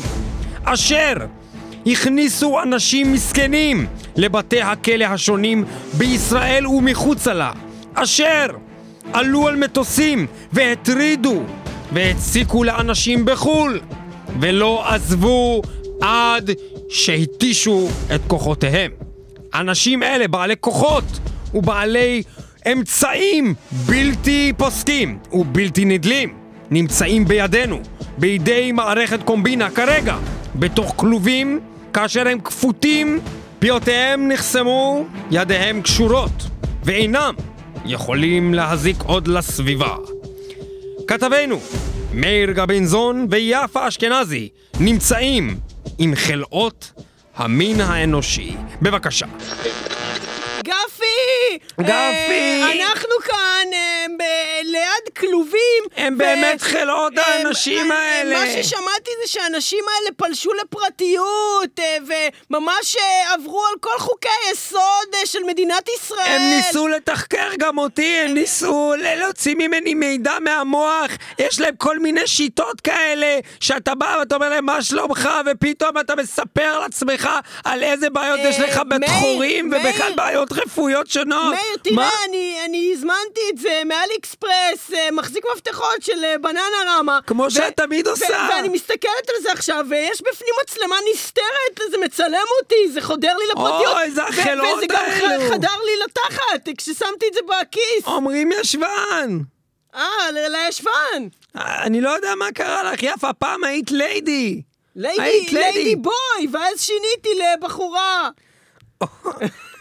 אשר 0.64 1.14
הכניסו 1.86 2.62
אנשים 2.62 3.14
מסכנים 3.14 3.88
לבתי 4.16 4.62
הכלא 4.62 5.06
השונים 5.06 5.64
בישראל 5.94 6.68
ומחוצה 6.68 7.34
לה. 7.34 7.52
אשר 7.94 8.46
עלו 9.14 9.48
על 9.48 9.56
מטוסים 9.56 10.28
והטרידו 10.54 11.44
והציקו 11.94 12.64
לאנשים 12.64 13.26
בחו"ל 13.26 13.80
ולא 14.40 14.94
עזבו 14.94 15.62
עד 16.02 16.52
שהתישו 16.90 17.88
את 18.16 18.22
כוחותיהם. 18.28 18.92
אנשים 19.54 20.04
אלה 20.04 20.28
בעלי 20.28 20.56
כוחות 20.60 21.04
ובעלי 21.54 22.24
אמצעים 22.72 23.54
בלתי 23.72 24.54
פוסקים 24.58 25.18
ובלתי 25.32 25.86
נדלים 25.86 26.34
נמצאים 26.72 27.26
בידינו, 27.26 27.80
בידי 28.18 28.72
מערכת 28.72 29.24
קומבינה 29.24 29.70
כרגע, 29.70 30.18
בתוך 30.56 30.94
כלובים, 30.96 31.60
כאשר 31.94 32.28
הם 32.28 32.40
כפותים, 32.40 33.20
פיותיהם 33.60 34.28
נחסמו, 34.28 35.06
ידיהם 35.32 35.82
קשורות, 35.82 36.50
ואינם 36.84 37.34
יכולים 37.86 38.54
להזיק 38.54 38.98
עוד 39.06 39.28
לסביבה. 39.28 39.96
כתבינו, 41.08 41.60
מאיר 42.13 42.52
גבינזון 42.52 43.28
ויפה 43.30 43.88
אשכנזי 43.88 44.50
נמצאים 44.80 45.60
עם 45.98 46.15
חלאות 46.15 46.91
המין 47.36 47.82
האנושי. 47.82 48.56
בבקשה. 48.82 49.26
גפי! 50.72 51.58
גפי! 51.82 52.62
אה, 52.64 52.72
אנחנו 52.72 53.16
כאן 53.24 53.68
אה, 53.74 54.60
ליד 54.64 55.16
כלובים. 55.20 55.84
הם 55.98 56.18
באמת 56.18 56.62
חלאות 56.62 57.14
האנשים 57.18 57.92
אה, 57.92 57.98
האלה. 57.98 58.40
מה 58.40 58.46
ששמעתי 58.46 59.12
זה 59.22 59.32
שהאנשים 59.32 59.86
האלה 59.88 60.10
פלשו 60.16 60.50
לפרטיות, 60.54 61.80
וממש 62.50 62.96
עברו 63.34 63.64
על 63.66 63.80
כל 63.80 63.98
חוקי 64.00 64.30
היסוד 64.48 65.16
של 65.26 65.40
מדינת 65.48 65.90
ישראל. 65.96 66.28
הם 66.28 66.42
ניסו 66.42 66.88
לתחקר 66.88 67.50
גם 67.60 67.78
אותי, 67.78 68.18
הם 68.18 68.34
ניסו 68.34 68.94
להוציא 68.98 69.56
ממני 69.56 69.94
מידע 69.94 70.34
מהמוח, 70.40 71.12
יש 71.40 71.60
להם 71.60 71.76
כל 71.78 72.00
מיני 72.00 72.28
שיטות 72.28 72.82
כאלה, 72.82 73.40
שאתה 73.60 73.96
בא 73.96 74.16
ואתה 74.20 74.36
אומר 74.36 74.50
להם 74.50 74.66
מה 74.66 74.82
שלומך, 74.82 75.30
ופתאום 75.52 75.98
אתה 75.98 76.16
מספר 76.16 76.80
לעצמך 76.80 77.30
על 77.64 77.84
איזה 77.84 78.10
בעיות 78.10 78.40
יש 78.44 78.60
לך 78.60 78.82
בתחורים. 78.90 79.72
ובכלל 79.74 80.12
בעיות 80.16 80.52
רפואיות 80.65 81.08
שונות. 81.08 81.54
מאיר? 81.56 81.78
תראה, 81.84 82.10
אני, 82.30 82.58
אני 82.65 82.91
הזמנתי 82.93 83.41
את 83.54 83.58
זה 83.58 83.82
מאלי 83.86 84.13
אקספרס, 84.19 84.93
אה, 84.93 85.12
מחזיק 85.12 85.43
מפתחות 85.56 86.02
של 86.02 86.24
אה, 86.24 86.38
בננה 86.38 86.60
רמה. 86.88 87.19
כמו 87.28 87.43
ו- 87.43 87.52
שאת 87.52 87.78
תמיד 87.78 88.08
ו- 88.08 88.12
עושה. 88.12 88.47
ואני 88.50 88.69
מסתכלת 88.69 89.30
על 89.30 89.41
זה 89.41 89.52
עכשיו, 89.52 89.86
ויש 89.89 90.21
בפנים 90.21 90.54
מצלמה 90.63 90.95
נסתרת, 91.13 91.91
זה 91.91 91.97
מצלם 91.97 92.45
אותי, 92.62 92.91
זה 92.91 93.02
חודר 93.02 93.38
לי 93.38 93.45
לפרטיות. 93.52 93.97
אוי, 93.97 94.12
זה 94.12 94.21
ו- 94.24 94.28
החלאות 94.28 94.78
וזה 94.78 94.86
גם 94.89 95.04
האלו. 95.08 95.50
חדר 95.50 95.78
לי 95.86 95.91
לתחת, 96.06 96.69
כששמתי 96.78 97.26
את 97.28 97.34
זה 97.34 97.39
בכיס. 97.47 98.06
אומרים 98.08 98.52
ישבן. 98.52 99.38
אה, 99.95 100.02
לישבן. 100.50 101.28
אני 101.56 102.02
לא 102.02 102.10
יודע 102.10 102.36
מה 102.36 102.52
קרה 102.52 102.84
לך, 102.93 103.04
יפה, 103.04 103.34
פעם 103.34 103.63
היית 103.63 103.91
ליידי. 103.91 104.62
ליידי. 104.95 105.47
ליידי 105.52 105.95
בוי, 105.95 106.47
ואז 106.54 106.82
שיניתי 106.82 107.30
לבחורה. 107.58 108.30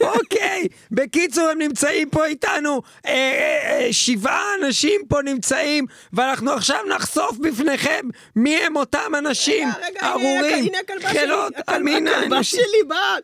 אוקיי, 0.00 0.68
בקיצור 0.90 1.48
הם 1.48 1.58
נמצאים 1.58 2.10
פה 2.10 2.26
איתנו, 2.26 2.82
אה, 3.06 3.12
אה, 3.12 3.80
אה, 3.80 3.92
שבעה 3.92 4.44
אנשים 4.62 5.00
פה 5.08 5.22
נמצאים, 5.22 5.86
ואנחנו 6.12 6.52
עכשיו 6.52 6.78
נחשוף 6.88 7.36
בפניכם 7.38 8.08
מי 8.36 8.56
הם 8.56 8.76
אותם 8.76 9.12
אנשים 9.18 9.68
ארורים, 10.02 10.66
הכלבה 10.80 11.10
שלי, 11.12 11.20
חלות 11.20 11.52
הכלבה-. 11.56 12.42
שלי 12.42 12.82
באה. 12.88 13.16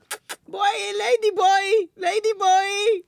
בואי, 0.48 0.70
ליידי 0.98 1.30
בוי, 1.34 1.86
ליידי 1.96 2.28
בוי. 2.38 3.00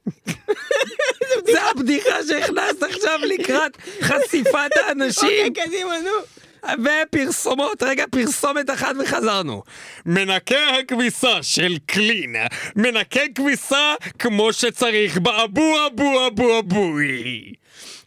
זה 1.52 1.62
הבדיחה 1.62 2.16
שהכנסת 2.28 2.82
עכשיו 2.82 3.18
לקראת 3.22 3.76
חשיפת 4.00 4.76
האנשים. 4.76 5.46
אוקיי, 5.48 5.64
קדימה, 5.64 6.00
נו. 6.00 6.37
ופרסומות, 6.64 7.82
רגע, 7.82 8.04
פרסומת 8.10 8.70
אחת 8.70 8.94
וחזרנו. 9.02 9.62
מנקה 10.06 10.68
הכביסה 10.68 11.42
של 11.42 11.76
קלין, 11.86 12.36
מנקה 12.76 13.20
כביסה 13.34 13.94
כמו 14.18 14.52
שצריך 14.52 15.18
באבו 15.18 15.86
אבו 15.86 16.26
אבו 16.26 16.58
אבוי. 16.58 17.52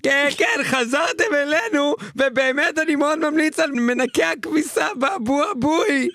כן, 0.04 0.28
כן, 0.38 0.64
חזרתם 0.64 1.34
אלינו, 1.34 1.96
ובאמת 2.16 2.80
אני 2.80 2.96
מאוד 2.96 3.20
ממליץ 3.20 3.60
על 3.60 3.72
מנקה 3.72 4.32
הכביסה 4.32 4.88
באבו 4.96 5.42
אבוי. 5.52 6.10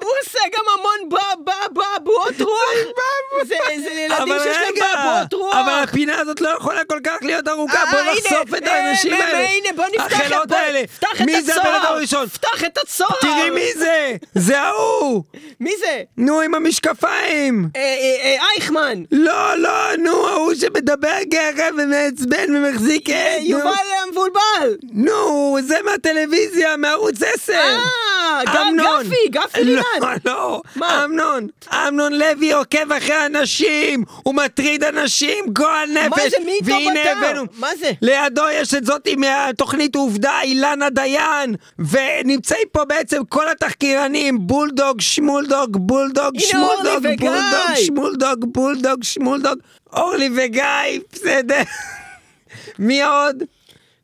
הוא 0.00 0.10
עושה 0.24 0.38
גם 0.52 0.64
המון 0.78 1.20
באבועות 1.72 2.40
רוח. 2.40 2.94
זה 3.46 3.54
אבל 4.18 4.38
שיש 4.38 4.56
להם 4.56 4.74
רגע, 4.74 4.86
באבועות 4.96 5.32
רוח. 5.34 5.54
אבל 5.54 5.72
הפינה 5.84 6.20
הזאת 6.20 6.40
לא 6.40 6.48
יכולה 6.48 6.84
כל 6.84 7.00
כך 7.04 7.16
להיות 7.22 7.48
ארוכה, 7.48 7.78
אה, 7.78 7.90
בוא 7.92 7.98
הנה, 8.00 8.12
נחשוף 8.12 8.54
את 8.58 8.62
אה, 8.68 8.74
האנשים 8.86 9.12
אה, 9.12 9.26
האלה. 9.26 9.38
הנה, 9.48 9.68
בוא 9.76 9.84
נפתח 9.86 10.20
את- 10.26 10.32
את 11.14 11.20
מי 11.20 11.42
זה 11.42 11.52
הבן 11.54 11.60
הצוהר. 11.60 11.76
אדם 11.76 11.92
הראשון? 11.94 12.26
פתח 12.28 12.64
את 12.64 12.78
הצוהר. 12.78 13.10
תראי 13.20 13.50
מי 13.50 13.72
זה! 13.74 14.16
זה 14.34 14.60
ההוא! 14.60 15.22
מי 15.60 15.72
זה? 15.78 16.02
נו, 16.16 16.40
עם 16.40 16.54
המשקפיים! 16.54 17.68
אה, 17.76 17.80
אה, 17.80 17.86
אה, 18.24 18.46
אייכמן. 18.54 19.02
לא, 19.12 19.54
לא, 19.56 19.70
נו, 19.98 20.28
ההוא 20.28 20.54
שמדבר 20.54 21.16
ככה 21.32 21.68
ומעצבן 21.78 22.56
ומחזיק 22.56 23.10
אה, 23.10 23.36
עד. 23.36 23.42
יובל 23.42 23.64
המבולבל. 24.18 24.76
נו, 24.92 25.56
זה 25.66 25.76
מהטלוויזיה, 25.84 26.76
מערוץ 26.76 27.22
10. 27.22 27.52
אה, 27.52 28.40
גפי, 29.04 29.28
גפי 29.30 29.64
לא, 29.64 29.82
לירן. 30.00 30.16
לא, 30.24 30.62
מה? 30.76 31.04
אמנון, 31.04 31.46
אמנון 31.72 32.12
לוי 32.12 32.52
עוקב 32.52 32.92
אחרי 32.92 33.26
אנשים, 33.26 34.04
הוא 34.22 34.34
מטריד 34.34 34.84
אנשים, 34.84 35.44
גועל 35.52 35.88
נפש. 35.90 36.30
זה, 36.30 36.36
מי 36.44 36.52
איתו 36.52 36.66
והנה 36.66 37.00
בתא? 37.14 37.42
מה 37.58 37.68
זה? 37.78 37.92
לידו 38.02 38.42
יש 38.52 38.74
את 38.74 38.84
זאתי 38.84 39.16
מהתוכנית 39.16 39.94
עובדה, 39.94 40.40
אילנה 40.42 40.90
דיין, 40.90 41.54
ונמצאים 41.78 42.68
פה 42.72 42.84
בעצם 42.84 43.24
כל 43.28 43.48
התחקירנים, 43.48 44.46
בולדוג, 44.46 45.00
שמולדוג, 45.00 45.76
בולדוג, 45.76 46.38
שמולדוג. 46.38 47.06
בולדוג, 47.18 47.74
שמולדוג, 47.74 48.44
בולדוג, 48.52 49.04
שמולדוג, 49.04 49.58
אורלי 49.92 50.30
וגיא, 50.36 51.00
בסדר. 51.12 51.62
מי 52.78 53.02
עוד? 53.02 53.42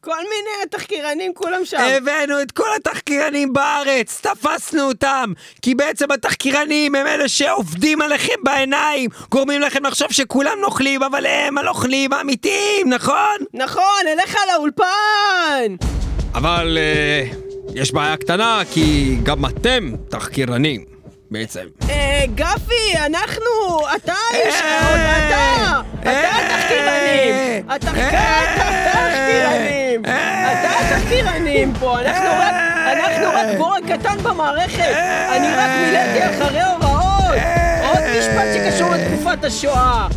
כל 0.04 0.22
מיני 0.22 0.66
תחקירנים 0.70 1.34
כולם 1.34 1.64
שם. 1.64 1.76
הבאנו 1.80 2.42
את 2.42 2.52
כל 2.52 2.68
התחקירנים 2.76 3.52
בארץ, 3.52 4.20
תפסנו 4.20 4.82
אותם, 4.82 5.32
כי 5.62 5.74
בעצם 5.74 6.10
התחקירנים 6.10 6.94
הם 6.94 7.06
אלה 7.06 7.28
שעובדים 7.28 8.02
עליכם 8.02 8.34
בעיניים, 8.42 9.10
גורמים 9.30 9.60
לכם 9.60 9.86
לחשוב 9.86 10.12
שכולם 10.12 10.58
נוכלים, 10.60 11.02
אבל 11.02 11.26
הם 11.26 11.58
הנוכלים 11.58 12.12
האמיתיים, 12.12 12.88
נכון? 12.88 13.36
נכון, 13.54 14.02
אליך 14.08 14.36
לאולפן! 14.52 15.76
אבל 16.34 16.78
אה, 16.80 17.24
יש 17.74 17.92
בעיה 17.92 18.16
קטנה, 18.16 18.62
כי 18.72 19.16
גם 19.22 19.46
אתם 19.46 19.92
תחקירנים, 20.08 20.93
בעצם. 21.30 21.66
אה, 21.90 22.24
גפי, 22.34 22.98
אנחנו, 23.06 23.80
אתה 23.96 24.12
יש 24.34 24.54
אה, 24.54 24.94
אתה, 24.94 25.26
אתה. 25.26 26.10
אה, 26.10 26.30
התחקירנים, 26.38 27.66
אתה 27.76 27.90
אתה 27.90 29.02
התחקירנים, 29.02 30.00
אתה 30.00 30.68
התחקירנים 30.80 31.72
פה, 31.80 32.00
אנחנו 32.00 32.28
רק, 32.38 32.54
אנחנו 32.92 33.26
רק 33.34 33.46
בור 33.58 33.76
קטן 33.88 34.22
במערכת, 34.22 34.94
אני 35.36 35.48
רק 35.56 35.70
מילאתי 35.80 36.24
אחרי 36.30 36.62
הוראות, 36.62 37.34
עוד 37.82 38.02
משפט 38.18 38.46
שקשור 38.54 38.90
לתקופת 38.90 39.44
השואה. 39.44 40.08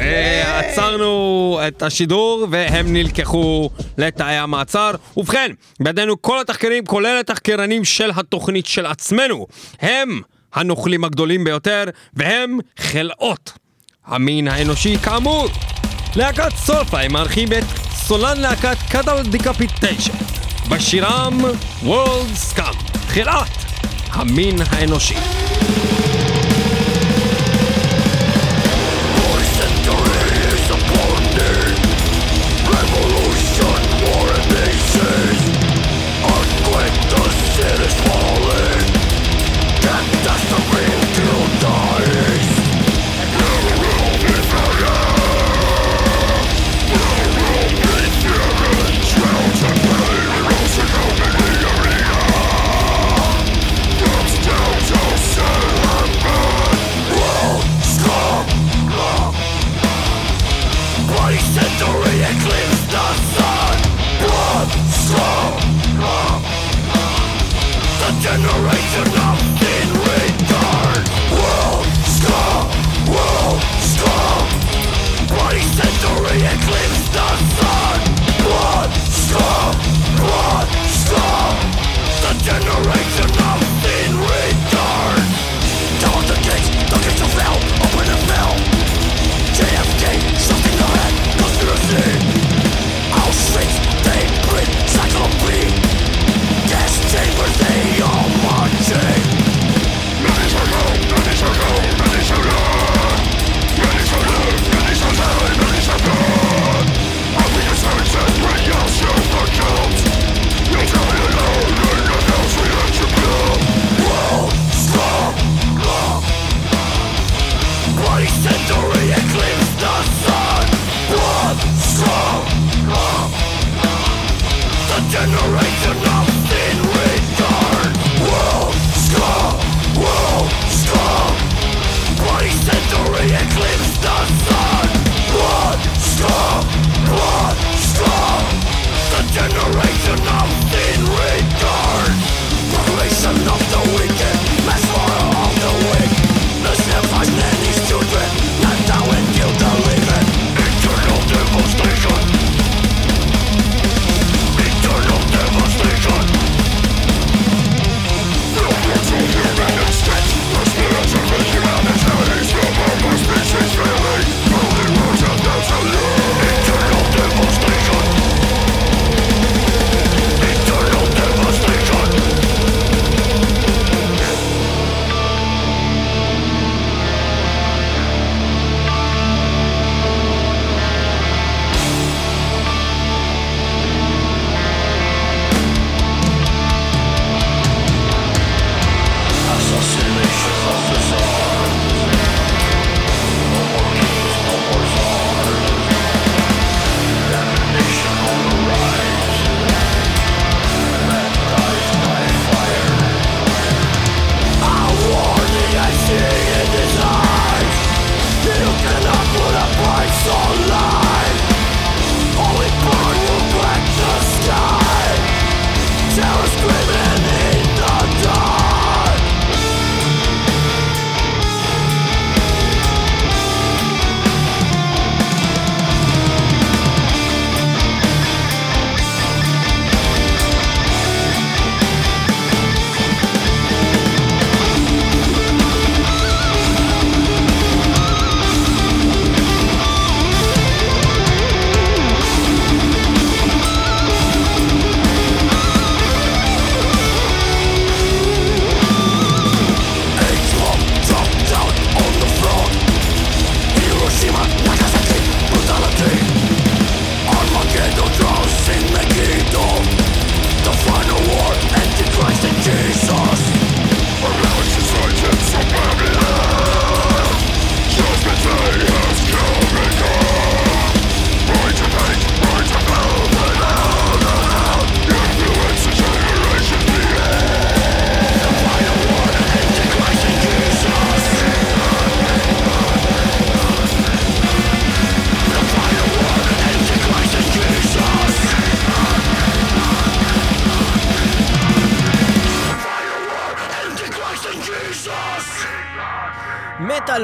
אה, 0.00 0.58
עצרנו 0.58 1.60
את 1.68 1.82
השידור 1.82 2.46
והם 2.50 2.92
נלקחו 2.92 3.70
לתאי 3.98 4.36
המעצר. 4.36 4.90
ובכן, 5.16 5.52
בידינו 5.80 6.22
כל 6.22 6.40
התחקירים, 6.40 6.84
כולל 6.84 7.16
התחקירנים 7.20 7.84
של 7.84 8.10
התוכנית 8.16 8.66
של 8.66 8.86
עצמנו. 8.86 9.46
הם 9.80 10.20
הנוכלים 10.54 11.04
הגדולים 11.04 11.44
ביותר, 11.44 11.84
והם 12.14 12.58
חלאות. 12.78 13.52
המין 14.06 14.48
האנושי 14.48 14.98
כאמור. 14.98 15.48
להקת 16.16 16.56
Soulfly 16.56 17.00
הם 17.00 17.12
מארחים 17.12 17.48
את 17.48 17.64
סולן 17.92 18.40
להקת 18.40 18.76
Cattle 18.90 19.22
Decapitation. 19.22 20.12
בשירם 20.70 21.38
World 21.82 22.34
Scum. 22.34 22.74
חלאת 23.08 23.48
המין 24.10 24.56
האנושי. 24.70 25.14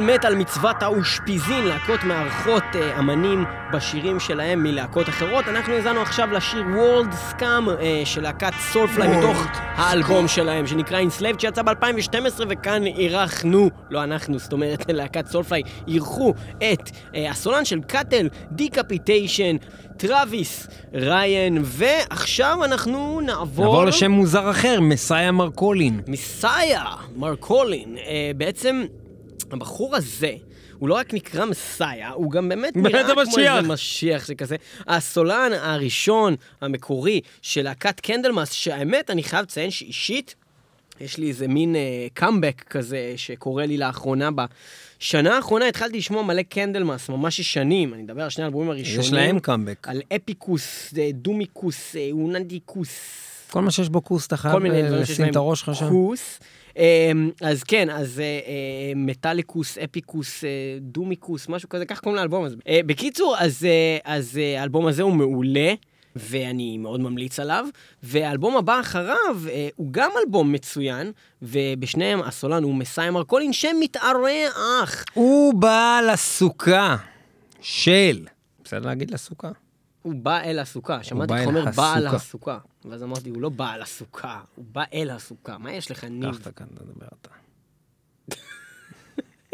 מטאל 0.06 0.34
מטאל 0.34 0.40
מצוות 0.40 0.82
האושפיזין, 0.82 1.64
להקות 1.64 2.04
מארחות 2.04 2.62
אה, 2.74 2.98
אמנים 2.98 3.44
בשירים 3.72 4.20
שלהם 4.20 4.62
מלהקות 4.62 5.08
אחרות. 5.08 5.48
אנחנו 5.48 5.72
האזנו 5.74 6.00
עכשיו 6.00 6.28
לשיר 6.32 6.64
World 6.74 7.14
Scum 7.32 7.42
אה, 7.80 8.02
של 8.04 8.22
להקת 8.22 8.52
Soulfly 8.72 9.18
מתוך 9.18 9.46
האלבום 9.54 10.28
שלהם, 10.28 10.66
שנקרא 10.66 11.00
Enslaved, 11.00 11.40
שיצא 11.40 11.62
ב-2012, 11.62 12.42
וכאן 12.48 12.86
אירחנו, 12.86 13.70
לא 13.90 14.04
אנחנו, 14.04 14.38
זאת 14.38 14.52
אומרת, 14.52 14.84
להקת 14.98 15.26
Soulfly, 15.26 15.62
אירחו 15.88 16.34
את 16.58 16.90
אה, 17.14 17.30
הסולן 17.30 17.64
של 17.64 17.80
Cattle 17.80 18.28
Decapitation, 18.50 19.56
טראביס 19.96 20.66
ריין, 20.94 21.58
ועכשיו 21.62 22.64
אנחנו 22.64 23.20
נעבור... 23.26 23.64
נעבור 23.64 23.84
לשם 23.84 24.10
מוזר 24.10 24.50
אחר, 24.50 24.80
מסאיה 24.80 25.32
מרקולין. 25.32 26.00
מסאיה, 26.08 26.84
מרקולין, 27.16 27.96
אה, 28.06 28.30
בעצם 28.36 28.84
הבחור 29.54 29.96
הזה, 29.96 30.32
הוא 30.78 30.88
לא 30.88 30.94
רק 30.94 31.14
נקרא 31.14 31.44
מסאיה, 31.44 32.10
הוא 32.10 32.30
גם 32.30 32.48
באמת 32.48 32.76
נראה 32.76 33.04
כמו 33.04 33.20
המשיח. 33.20 33.56
איזה 33.56 33.68
משיח 33.68 34.26
שכזה. 34.26 34.56
הסולן 34.86 35.50
הראשון, 35.52 36.36
המקורי, 36.60 37.20
של 37.42 37.62
להקת 37.62 38.00
Candlemass, 38.00 38.52
שהאמת, 38.52 39.10
אני 39.10 39.22
חייב 39.22 39.42
לציין 39.42 39.70
שאישית, 39.70 40.34
יש 41.00 41.18
לי 41.18 41.28
איזה 41.28 41.48
מין 41.48 41.76
קאמבק 42.14 42.62
כזה 42.70 43.12
שקורה 43.16 43.66
לי 43.66 43.76
לאחרונה. 43.76 44.30
בשנה 44.98 45.36
האחרונה 45.36 45.68
התחלתי 45.68 45.98
לשמוע 45.98 46.22
מלא 46.22 46.42
Candlemass, 46.42 47.08
ממש 47.08 47.40
שנים, 47.40 47.94
אני 47.94 48.02
מדבר 48.02 48.22
על 48.22 48.30
שני 48.30 48.44
האלבומים 48.44 48.70
הראשונים. 48.70 49.00
יש 49.00 49.12
להם 49.12 49.38
קאמבק. 49.38 49.88
על 49.88 50.02
Epicus, 50.16 50.94
אה, 50.98 51.10
Doomicus, 51.12 51.96
אה, 51.96 52.08
אוננדיקוס. 52.12 52.90
כל 53.50 53.60
מה 53.62 53.70
שיש 53.70 53.88
בו 53.88 54.04
כוס, 54.04 54.26
אתה 54.26 54.36
חייב 54.36 54.54
כל 54.54 54.60
מיני 54.60 54.82
אה, 54.82 54.86
דברים 54.86 55.04
שיש 55.04 55.10
לשים 55.10 55.24
בהם 55.24 55.30
את 55.30 55.36
הראש 55.36 55.60
שלך 55.60 55.74
שם. 55.74 55.88
כוס. 55.88 56.40
אמ, 56.76 57.30
אז 57.40 57.62
כן, 57.62 57.90
אז 57.90 58.20
אה, 58.20 58.24
אה, 58.24 58.92
מטאליקוס, 58.96 59.78
אפיקוס, 59.78 60.44
אה, 60.44 60.48
דומיקוס, 60.80 61.48
משהו 61.48 61.68
כזה, 61.68 61.84
כך 61.84 62.00
קוראים 62.00 62.16
לאלבום 62.16 62.44
הזה. 62.44 62.56
בקיצור, 62.87 63.37
אז 64.04 64.38
האלבום 64.58 64.87
הזה 64.87 65.02
הוא 65.02 65.12
מעולה. 65.12 65.74
ואני 66.16 66.78
מאוד 66.78 67.00
ממליץ 67.00 67.40
עליו, 67.40 67.66
והאלבום 68.02 68.56
הבא 68.56 68.80
אחריו 68.80 69.37
אה, 69.48 69.68
הוא 69.76 69.88
גם 69.90 70.10
אלבום 70.24 70.52
מצוין, 70.52 71.12
ובשניהם 71.42 72.22
הסולן 72.22 72.62
הוא 72.62 72.74
מסאי 72.74 73.10
מרקולין 73.10 73.52
שמתארח. 73.52 75.04
הוא 75.14 75.54
בא 75.54 76.00
לסוכה 76.12 76.96
של... 77.60 78.27
בסדר 78.64 78.87
להגיד 78.87 79.10
לסוכה? 79.10 79.48
הוא 80.05 80.15
בא 80.15 80.40
אל 80.40 80.59
הסוכה, 80.59 81.02
שמעתי 81.02 81.33
אותך 81.33 81.46
אומר 81.46 81.65
בעל 81.77 82.07
הסוכה. 82.07 82.59
ואז 82.85 83.02
אמרתי, 83.02 83.31
הוא 83.31 83.42
לא 83.42 83.48
בעל 83.48 83.83
הסוכה, 83.83 84.40
הוא 84.55 84.65
בא 84.73 84.85
אל 84.94 85.11
הסוכה. 85.11 85.59
מה 85.59 85.73
יש 85.73 85.90
לך, 85.90 86.05
ניב? 86.05 86.31
קח 86.31 86.48
את 86.48 86.57
כאן, 86.57 86.67
תדבר 86.67 87.07
אתה. 87.21 87.31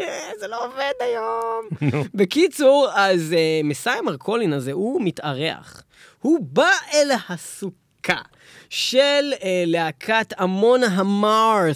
אה, 0.01 0.31
זה 0.39 0.47
לא 0.47 0.65
עובד 0.65 0.91
היום. 0.99 1.65
בקיצור, 2.19 2.89
אז 2.95 3.31
uh, 3.31 3.65
מסאי 3.65 4.01
מרקולין 4.01 4.53
הזה, 4.53 4.71
הוא 4.71 5.01
מתארח. 5.01 5.83
הוא 6.21 6.39
בא 6.41 6.71
אל 6.93 7.11
הסוכה 7.29 8.21
של 8.69 9.33
uh, 9.33 9.43
להקת 9.65 10.33
עמונה 10.39 10.87
המארת. 10.87 11.75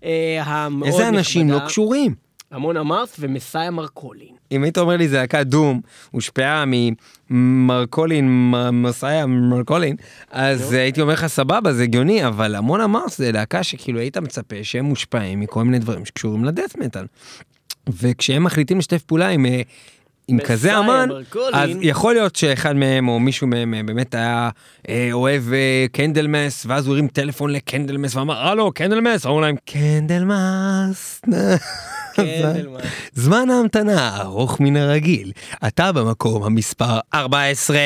uh, 0.00 0.04
המאוד 0.44 0.88
איזה 0.88 1.08
אנשים 1.08 1.48
לא 1.48 1.54
נכבדה. 1.54 1.68
קשורים? 1.68 2.14
Amon 2.52 2.82
Amarth 2.82 3.16
ומסאיה 3.18 3.70
מרקולין. 3.70 4.34
אם 4.52 4.62
היית 4.62 4.78
אומר 4.78 4.96
לי 4.96 5.08
זה 5.08 5.16
להקת 5.16 5.46
doom, 5.46 5.80
הושפעה 6.10 6.64
ממרקולין, 7.30 8.52
מסאיה 8.72 9.26
מרקולין, 9.26 9.96
אז 10.30 10.72
הייתי 10.72 11.00
אומר 11.00 11.12
לך 11.12 11.26
סבבה, 11.26 11.72
זה 11.72 11.82
הגיוני, 11.82 12.26
אבל 12.26 12.54
Amon 12.54 12.80
Amarth 12.80 13.18
זה 13.18 13.32
להקה 13.32 13.62
שכאילו 13.62 14.00
היית 14.00 14.16
מצפה 14.16 14.56
שהם 14.62 14.84
מושפעים 14.84 15.40
מכל 15.40 15.64
מיני 15.64 15.78
דברים 15.78 16.04
שקשורים 16.04 16.44
ל 16.44 16.49
death 16.49 16.76
metal. 16.76 17.06
וכשהם 17.88 18.44
מחליטים 18.44 18.78
לשתף 18.78 19.02
פעולה 19.02 19.28
עם... 19.28 19.46
אה, 19.46 19.62
עם 20.28 20.38
כזה 20.40 20.78
אמן, 20.78 21.08
מרקולין. 21.08 21.54
אז 21.54 21.70
יכול 21.80 22.14
להיות 22.14 22.36
שאחד 22.36 22.76
מהם 22.76 23.08
או 23.08 23.20
מישהו 23.20 23.46
מהם 23.46 23.74
אה, 23.74 23.82
באמת 23.82 24.14
היה 24.14 24.50
אה, 24.88 25.08
אוהב 25.12 25.52
אה, 25.52 25.86
Candlemass, 25.92 26.66
ואז 26.66 26.86
הוא 26.86 26.94
הרים 26.94 27.08
טלפון 27.08 27.50
ל 27.50 27.56
Candlemass 27.56 28.16
ואמר, 28.16 28.46
הלו, 28.46 28.72
Candlemass, 28.72 29.26
אמרו 29.26 29.40
להם, 29.40 29.56
Candlemass. 29.64 31.20
קנדלמן. 32.14 32.80
זמן 33.12 33.50
ההמתנה 33.50 34.20
ארוך 34.20 34.60
מן 34.60 34.76
הרגיל. 34.76 35.32
אתה 35.66 35.92
במקום 35.92 36.42
המספר 36.42 36.98
14. 37.14 37.78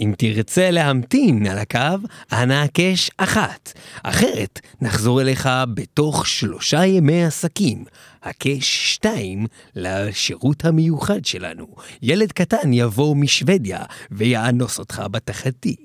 אם 0.00 0.12
תרצה 0.18 0.70
להמתין 0.70 1.46
על 1.46 1.58
הקו, 1.58 2.06
אנא 2.32 2.52
הקש 2.52 3.10
אחת. 3.16 3.72
אחרת, 4.02 4.60
נחזור 4.80 5.20
אליך 5.20 5.48
בתוך 5.74 6.26
שלושה 6.26 6.84
ימי 6.84 7.24
עסקים. 7.24 7.84
הקש 8.22 8.94
שתיים 8.94 9.46
לשירות 9.76 10.64
המיוחד 10.64 11.24
שלנו. 11.24 11.66
ילד 12.02 12.32
קטן 12.32 12.72
יבוא 12.72 13.16
משוודיה 13.16 13.82
ויאנוס 14.10 14.78
אותך 14.78 15.02
בתחתי. 15.10 15.76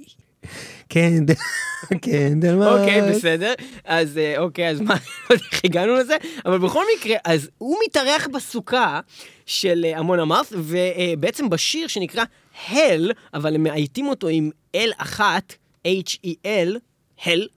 קנדל, 0.89 1.33
קנדלמן. 2.01 2.67
אוקיי, 2.67 3.01
בסדר. 3.01 3.53
אז 3.85 4.17
אה, 4.17 4.37
אוקיי, 4.37 4.69
אז 4.69 4.81
מה, 4.81 4.93
לא 5.29 5.35
יודע 5.35 5.45
איך 5.51 5.61
הגענו 5.63 5.95
לזה, 5.95 6.17
אבל 6.45 6.57
בכל 6.57 6.83
מקרה, 6.97 7.17
אז 7.25 7.49
הוא 7.57 7.77
מתארח 7.85 8.27
בסוכה 8.27 8.99
של 9.45 9.85
אה, 9.85 9.99
Amon 9.99 10.25
Amarth, 10.25 10.47
ובעצם 10.51 11.49
בשיר 11.49 11.87
שנקרא 11.87 12.23
Hel, 12.67 13.11
אבל 13.33 13.55
הם 13.55 13.63
מאייתים 13.63 14.07
אותו 14.07 14.27
עם 14.27 14.49
אל 14.75 14.91
אחת, 14.97 15.53
H-E-L, 15.87 16.77
הל, 17.25 17.47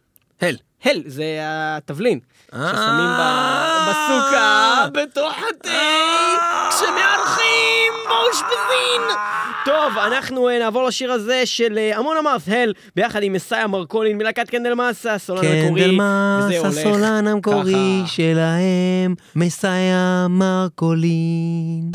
הל. 0.41 0.57
הל, 0.85 1.03
זה 1.07 1.39
התבלין. 1.43 2.19
אה. 2.55 2.69
ששמים 2.69 3.11
בסוכה, 3.89 4.87
בתוך 4.93 5.33
התה, 5.51 5.71
כשמארחים 6.71 7.93
באושפיזין. 8.09 9.03
טוב, 9.65 9.99
אנחנו 9.99 10.49
אה, 10.49 10.59
נעבור 10.59 10.85
לשיר 10.85 11.13
הזה 11.13 11.43
של 11.45 11.79
אה, 11.79 11.99
Amon 11.99 12.17
Amarth, 12.17 12.41
Hel, 12.47 12.73
ביחד 12.97 13.23
עם 13.23 13.33
מסאיה 13.33 13.67
מרקולין 13.67 14.19
מלהקת 14.19 14.51
Candlemass, 14.51 15.07
הסולן 15.07 15.45
המקורי. 15.45 15.81
Candlemass, 15.81 16.45
וזה 16.45 16.59
הולך 16.59 16.77
הסולן 16.77 17.27
המקורי. 17.27 18.03
שלהם, 18.07 19.15
מסייע 19.37 20.27
מרקולין. 20.31 21.91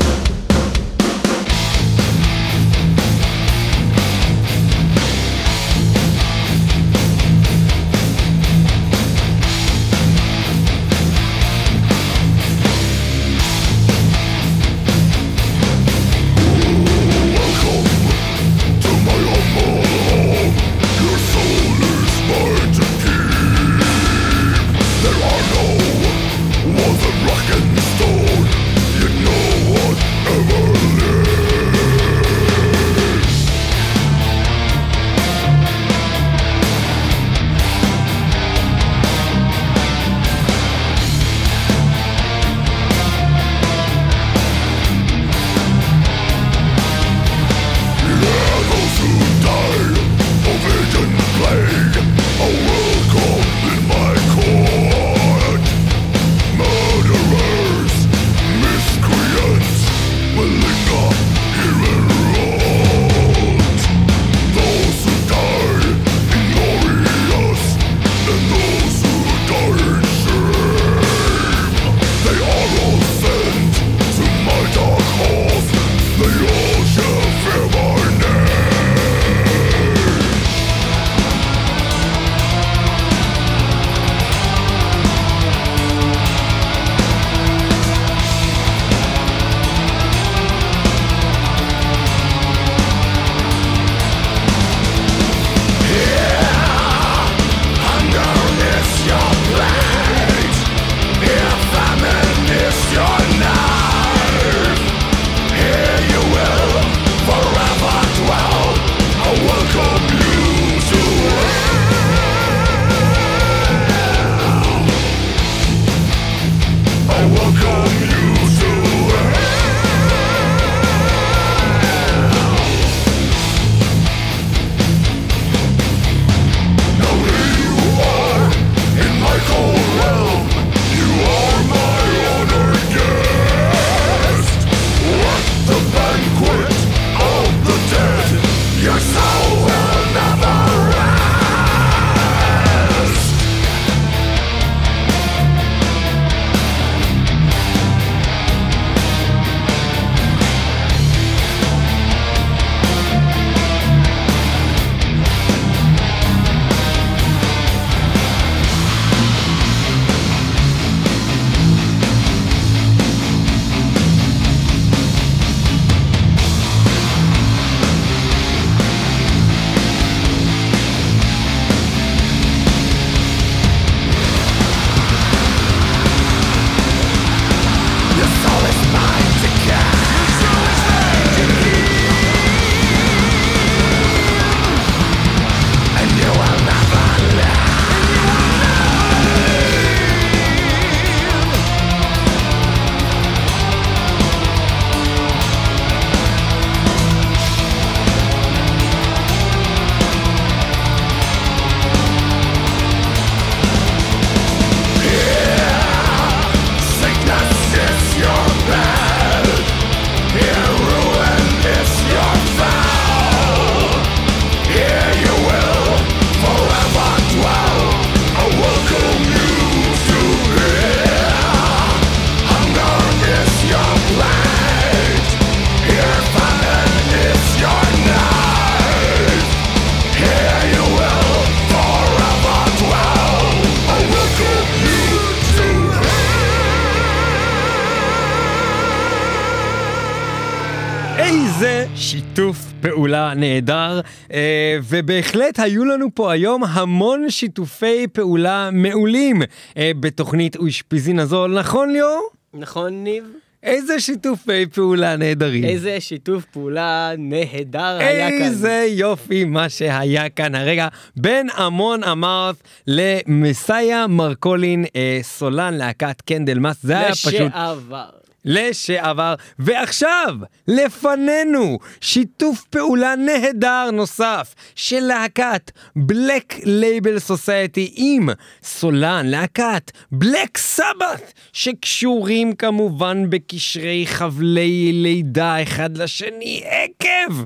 איזה 241.46 241.86
שיתוף 241.96 242.58
פעולה 242.82 243.34
נהדר, 243.36 244.02
אה, 244.34 244.78
ובהחלט 244.84 245.60
היו 245.60 245.86
לנו 245.86 246.08
פה 246.14 246.32
היום 246.32 246.64
המון 246.64 247.30
שיתופי 247.30 248.08
פעולה 248.08 248.70
מעולים 248.74 249.42
אה, 249.78 249.92
בתוכנית 250.00 250.56
אושפיזין 250.56 251.20
הזו, 251.20 251.48
נכון 251.48 251.92
ליאור? 251.92 252.30
נכון, 252.54 253.04
ניב? 253.04 253.24
איזה 253.64 254.00
שיתופי 254.00 254.66
פעולה 254.66 255.16
נהדרים. 255.16 255.64
איזה 255.64 256.02
שיתוף 256.02 256.46
פעולה 256.46 257.12
נהדר 257.18 257.98
היה 258.00 258.30
כאן. 258.30 258.42
איזה 258.42 258.86
יופי 258.90 259.44
מה 259.44 259.70
שהיה 259.70 260.30
כאן 260.30 260.56
הרגע 260.56 260.88
בין 261.16 261.50
Amon 261.50 262.04
Amarth 262.04 262.56
למסאיה 262.88 264.08
מרקולין 264.08 264.86
אה, 264.96 265.20
סולן 265.22 265.74
להקת 265.74 266.22
Candlemass 266.22 266.78
זה 266.84 267.00
היה 267.00 267.12
פשוט 267.12 267.34
לשעבר. 267.34 268.27
לשעבר. 268.48 269.36
ועכשיו 269.60 270.36
לפנינו 270.68 271.80
שיתוף 272.02 272.64
פעולה 272.64 273.16
נהדר 273.16 273.90
נוסף 273.94 274.56
של 274.76 275.00
להקת 275.00 275.72
Black 275.96 276.54
Label 276.64 277.20
Society 277.20 277.94
עם 277.96 278.30
סולן 278.64 279.26
להקת 279.26 279.92
Black 280.12 280.58
Sabbath 280.58 281.34
שקשורים 281.54 282.56
כמובן 282.56 283.30
בקשרי 283.30 284.04
חבלי 284.08 284.92
לידה 284.94 285.64
אחד 285.64 285.98
לשני 285.98 286.64
עקב 286.66 287.44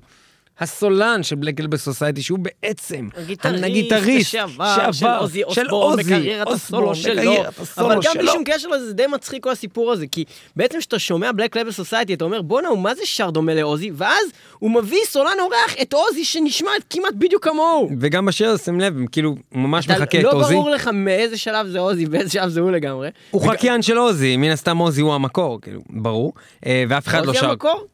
הסולן 0.61 1.23
של 1.23 1.35
Black 1.35 1.59
Label 1.59 1.77
Society 1.77 2.21
שהוא 2.21 2.39
בעצם 2.39 3.07
הגיטריסט 3.43 4.35
לשעבר 4.35 4.91
של 4.91 5.07
עוזי 5.07 5.43
אוסבורן 5.43 5.97
בקריירת 5.97 6.47
הסולו 6.47 6.95
שלו, 6.95 7.13
בקריירת 7.13 7.59
הסולו 7.59 7.87
אבל 7.87 7.95
גם 7.95 8.01
שלו. 8.01 8.21
בלי 8.21 8.31
שום 8.31 8.43
קשר 8.45 8.67
לזה, 8.67 8.85
זה 8.85 8.93
די 8.93 9.07
מצחיק 9.07 9.43
כל 9.43 9.49
הסיפור 9.49 9.91
הזה, 9.91 10.07
כי 10.07 10.25
בעצם 10.55 10.79
כשאתה 10.79 10.99
שומע 10.99 11.31
בלק 11.31 11.57
לבל 11.57 11.71
סוסייטי, 11.71 12.13
אתה 12.13 12.25
אומר, 12.25 12.41
בואנה, 12.41 12.67
הוא 12.67 12.79
מה 12.79 12.95
זה 12.95 13.01
שר 13.05 13.29
דומה 13.29 13.53
לעוזי? 13.53 13.91
ואז 13.93 14.25
הוא 14.59 14.71
מביא 14.71 14.99
סולן 15.05 15.39
אורח 15.39 15.75
את 15.81 15.93
עוזי 15.93 16.25
שנשמע 16.25 16.71
כמעט 16.89 17.13
בדיוק 17.13 17.43
כמוהו. 17.43 17.89
וגם 17.99 18.25
בשיר 18.25 18.49
הזה, 18.49 18.63
שים 18.63 18.79
לב, 18.79 18.93
כאילו, 19.11 19.29
הוא 19.29 19.61
ממש 19.61 19.89
מחכה 19.89 20.19
את 20.19 20.23
לא 20.23 20.31
עוזי. 20.31 20.53
ברור 20.53 20.69
לך 20.69 20.89
מאיזה 20.93 21.37
שלב 21.37 21.67
זה 21.67 21.79
עוזי 21.79 22.05
ואיזה 22.11 22.29
שלב 22.29 22.49
זה 22.49 22.59
הוא 22.59 22.71
לגמרי. 22.71 23.09
הוא 23.31 23.49
חקיין 23.51 23.81
של 23.81 23.97
עוזי, 23.97 24.37
מן 24.37 24.49
הסתם 24.51 24.77
עוזי 24.77 25.01
הוא 25.01 25.13
המקור, 25.13 25.61
כאילו, 25.61 25.81
ברור. 25.89 26.33
אה, 26.65 26.83
ואף 26.89 27.07
אחד 27.07 27.25
לא 27.25 27.29
עוזי 27.29 27.39
שר. 27.39 27.49
המקור? 27.49 27.85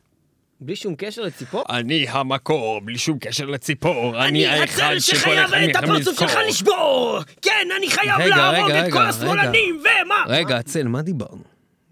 בלי 0.62 0.76
שום 0.76 0.96
קשר 0.98 1.22
לציפור? 1.22 1.64
אני 1.70 2.06
המקור, 2.10 2.82
בלי 2.82 2.98
שום 2.98 3.18
קשר 3.20 3.46
לציפור, 3.46 4.26
אני 4.26 4.48
הצל 4.48 5.00
שחייב 5.00 5.50
את 5.54 5.76
הפרצוף 5.76 6.20
שלך 6.20 6.38
לשבור! 6.50 7.20
כן, 7.42 7.68
אני 7.78 7.90
חייב 7.90 8.16
רגע, 8.22 8.36
להרוג 8.36 8.72
רגע, 8.72 8.80
את 8.80 8.84
רגע, 8.86 8.94
כל. 8.94 9.06
השמאלנים, 9.06 9.82
ומה? 9.82 10.16
רגע, 10.28 10.58
הצל, 10.58 10.88
מה 10.88 11.02
דיברנו? 11.02 11.42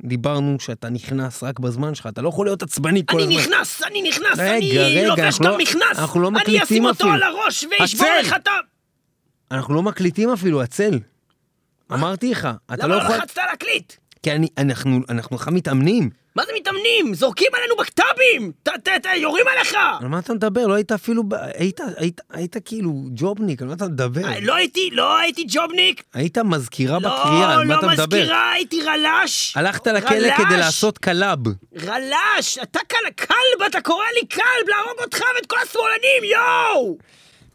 דיברנו 0.04 0.58
שאתה 0.60 0.90
נכנס 0.90 1.44
רק 1.44 1.60
בזמן 1.60 1.96
שלך, 1.96 2.08
אתה 2.08 2.22
לא 2.22 2.30
יכול 2.30 2.46
להיות 2.46 2.64
עצבני 2.64 3.02
כל 3.06 3.20
הזמן. 3.20 3.32
אני 3.32 3.42
נכנס, 3.42 3.82
אני 3.84 4.02
נכנס, 4.02 4.40
אני 4.40 4.78
רגע, 4.78 5.08
לובש 5.08 5.20
אנחנו 5.20 5.46
לא- 5.46 5.52
גם 5.54 5.58
מכנס! 5.62 6.00
אנחנו 6.00 6.20
לא 6.22 6.28
אני 6.28 6.36
מקליטים 6.38 6.62
אשים 6.64 6.86
אותו 6.86 6.94
אפילו. 7.04 7.14
על 7.14 7.24
הראש 7.24 7.66
ואשבור! 7.80 8.08
לך 8.22 8.34
את 8.36 8.48
ה... 8.48 8.52
אנחנו 9.52 9.74
לא 9.74 9.84
מקליטים 9.84 10.30
אפילו, 10.30 10.62
הצל. 10.62 11.00
אמרתי 11.94 12.32
לך, 12.32 12.48
אתה 12.74 12.88
לא 12.88 12.96
למה 12.96 13.04
לא 13.04 13.10
יכול... 13.10 13.18
לחצת 13.18 13.38
להקליט? 13.52 13.94
כי 14.24 14.32
אני- 14.32 14.48
אנחנו 14.58 15.00
אנחנו 15.10 15.38
מתאמנים. 15.52 16.10
מה 16.36 16.44
זה 16.46 16.52
מתאמנים? 16.60 17.14
זורקים 17.14 17.48
עלינו 17.54 17.76
בקת"בים! 17.80 18.52
יורים 19.22 19.46
עליך! 19.56 19.76
על 20.02 20.08
מה 20.08 20.20
אתה 20.20 20.34
מדבר? 20.34 20.68
לא 20.68 20.74
היית 20.74 20.92
אפילו... 20.92 21.24
היית- 21.54 21.80
היית- 21.98 22.22
היית 22.30 22.56
כאילו 22.66 22.92
ג'ובניק, 23.16 23.62
על 23.62 23.68
מה 23.68 23.74
אתה 23.74 23.86
מדבר? 23.88 24.26
אה, 24.26 24.40
לא 24.42 24.56
הייתי, 24.56 24.90
לא 24.92 25.18
הייתי 25.18 25.46
ג'ובניק! 25.48 26.04
היית 26.14 26.38
מזכירה 26.38 27.00
בקריאה, 27.00 27.54
על 27.54 27.66
מה 27.68 27.74
לא, 27.74 27.80
אתה 27.80 27.88
לא 27.88 27.94
מדבר? 27.94 28.18
מזכירה, 28.18 28.52
הייתי 28.52 28.82
רלש! 28.84 29.58
הלכת 29.58 29.88
לכלא 29.88 30.18
רל"ש. 30.28 30.38
כדי 30.46 30.58
לעשות 30.58 30.98
קלאב. 30.98 31.40
רלש! 31.84 32.58
אתה 32.64 32.80
כלב, 33.16 33.68
אתה 33.68 33.82
קורא 33.82 34.06
לי 34.22 34.28
כלב 34.34 34.44
להרוג 34.70 35.00
אותך 35.04 35.20
ואת 35.36 35.46
כל 35.46 35.56
השמאלנים, 35.64 36.32
יואו! 36.32 36.98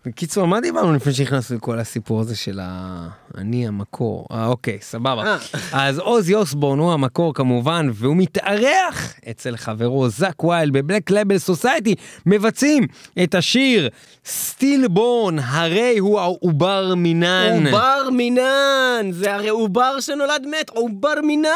בקיצור, 0.06 0.46
מה 0.46 0.60
דיברנו 0.60 0.94
לפני 0.94 1.12
שנכנסנו 1.12 1.56
לכל 1.56 1.78
הסיפור 1.78 2.20
הזה 2.20 2.36
של 2.36 2.58
ה... 2.62 3.08
אני 3.38 3.68
המקור. 3.68 4.26
אה, 4.32 4.46
אוקיי, 4.46 4.78
סבבה. 4.80 5.22
אה. 5.22 5.38
אז 5.72 5.98
עוזי 5.98 6.34
אוסבורן 6.34 6.78
הוא 6.78 6.92
המקור 6.92 7.34
כמובן, 7.34 7.90
והוא 7.94 8.16
מתארח 8.16 9.14
אצל 9.30 9.56
חברו 9.56 10.08
זאק 10.08 10.44
ויילד 10.44 10.72
בבלק 10.72 11.10
לבל 11.10 11.38
סוסייטי, 11.38 11.94
מבצעים 12.26 12.86
את 13.22 13.34
השיר 13.34 13.88
סטילבורן, 14.24 15.38
הרי 15.38 15.98
הוא 15.98 16.20
העובר 16.20 16.94
מינן. 16.94 17.66
עובר 17.66 18.08
מינן! 18.12 19.06
זה 19.10 19.34
הרי 19.34 19.48
עובר 19.48 20.00
שנולד 20.00 20.46
מת, 20.46 20.70
עובר 20.70 21.14
מינן! 21.22 21.50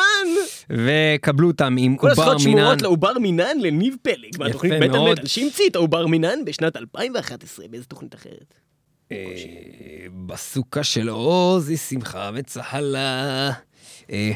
וקבלו 0.71 1.49
אותם 1.49 1.77
עם 1.79 1.97
כל 1.97 2.09
עובר 2.09 2.23
הזכויות 2.23 2.45
מינן. 2.45 2.61
שמורות 2.61 2.83
לעובר 2.83 3.19
מינן 3.19 3.59
לניב 3.61 3.97
פלג, 4.03 4.39
מהתוכנית 4.39 4.81
בית. 4.81 4.95
המטל, 4.95 5.27
שהמציא 5.27 5.69
את 5.69 5.77
העובר 5.77 6.07
מינן 6.07 6.45
בשנת 6.45 6.77
2011, 6.77 7.67
באיזה 7.71 7.87
תוכנית 7.87 8.15
אחרת. 8.15 8.64
אה, 9.15 10.07
בסוכה 10.27 10.85
של 10.85 11.09
עוזי 11.09 11.77
שמחה 11.77 12.31
וצהלה. 12.35 13.51
אה, 14.11 14.33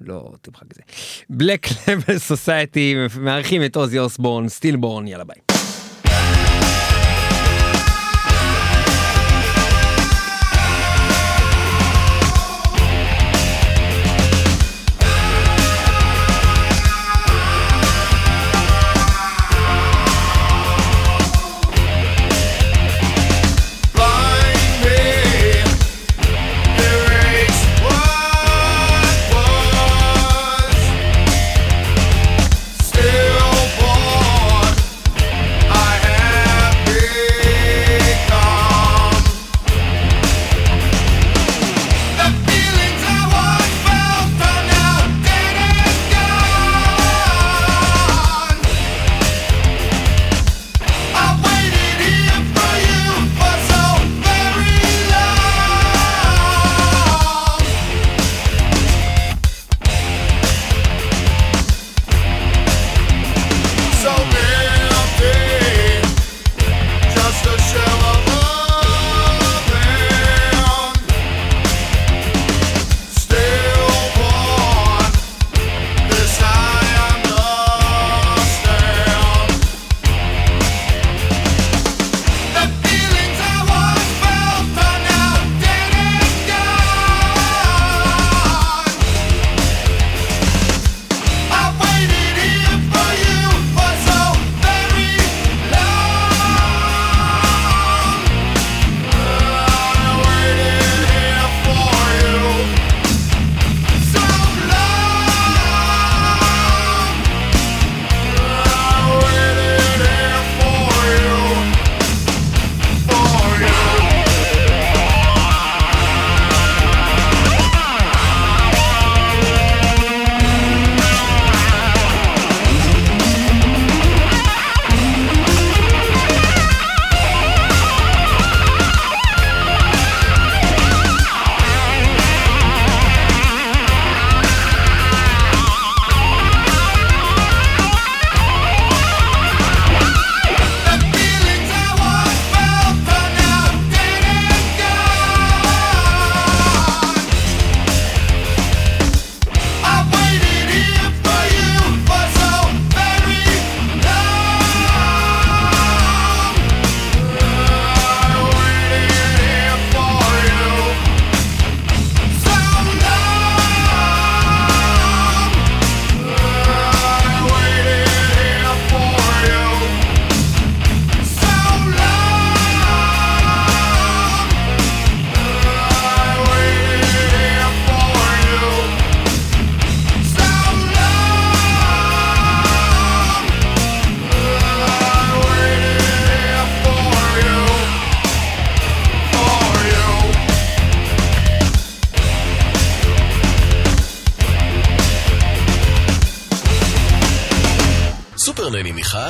לא 0.00 0.32
תמחק 0.42 0.62
את 0.62 0.74
זה. 0.74 0.82
Black 1.30 1.66
Label 1.88 2.18
Society 2.18 2.94
מארחים 3.20 3.64
את 3.64 3.76
עוזי 3.76 3.98
אוסבורן, 3.98 4.48
Stillborn, 4.48 5.08
יאללה 5.08 5.24
ביי. 5.24 5.51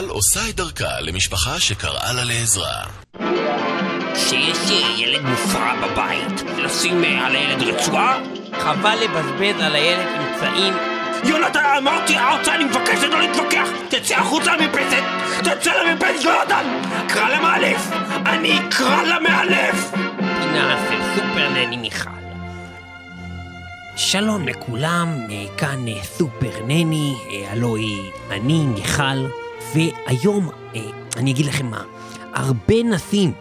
מיכל 0.03 0.15
עושה 0.15 0.49
את 0.49 0.57
דרכה 0.57 1.01
למשפחה 1.01 1.61
שקראה 1.61 2.13
לה 2.13 2.25
לעזרה. 2.25 2.85
שיש 4.15 4.59
ילד 4.99 5.23
מופרע 5.23 5.75
בבית, 5.83 6.43
לשים 6.59 7.05
אה, 7.05 7.27
על 7.27 7.37
הילד 7.37 7.63
רצועה? 7.63 8.19
חבל 8.61 8.99
לבזבז 9.05 9.63
על 9.63 9.75
הילד 9.75 10.07
אמצעים. 10.07 10.75
יונתן, 11.25 11.65
אמרתי 11.79 12.19
ארצה, 12.19 12.55
אני 12.55 12.65
מבקש 12.65 13.03
לא 13.03 13.21
להתווכח! 13.21 13.69
תצא 13.89 14.15
החוצה 14.15 14.57
למרפסת! 14.57 15.03
תצא 15.41 15.73
למרפסת, 15.73 16.25
יונתן! 16.25 16.65
קרא 17.09 17.29
למאלף! 17.29 17.91
אני 18.27 18.59
אקרא 18.59 19.03
למאלף! 19.03 19.91
פינה 20.17 20.87
של 20.89 21.03
סופר 21.15 21.49
נני 21.49 21.77
מיכל. 21.77 22.11
שלום 23.97 24.49
לכולם, 24.49 25.09
אה, 25.31 25.57
כאן 25.57 25.89
אה, 25.89 26.05
סופר 26.05 26.65
נני, 26.67 27.15
אה, 27.31 27.53
הלוא 27.53 27.77
היא 27.77 28.11
אני, 28.31 28.67
מיכל, 28.67 29.42
והיום 29.75 30.49
אה, 30.77 30.81
אני 31.17 31.31
אגיד 31.31 31.47
לכם 31.47 31.67
מה, 31.67 31.83
הרבה 32.35 32.83
נשים 32.83 33.33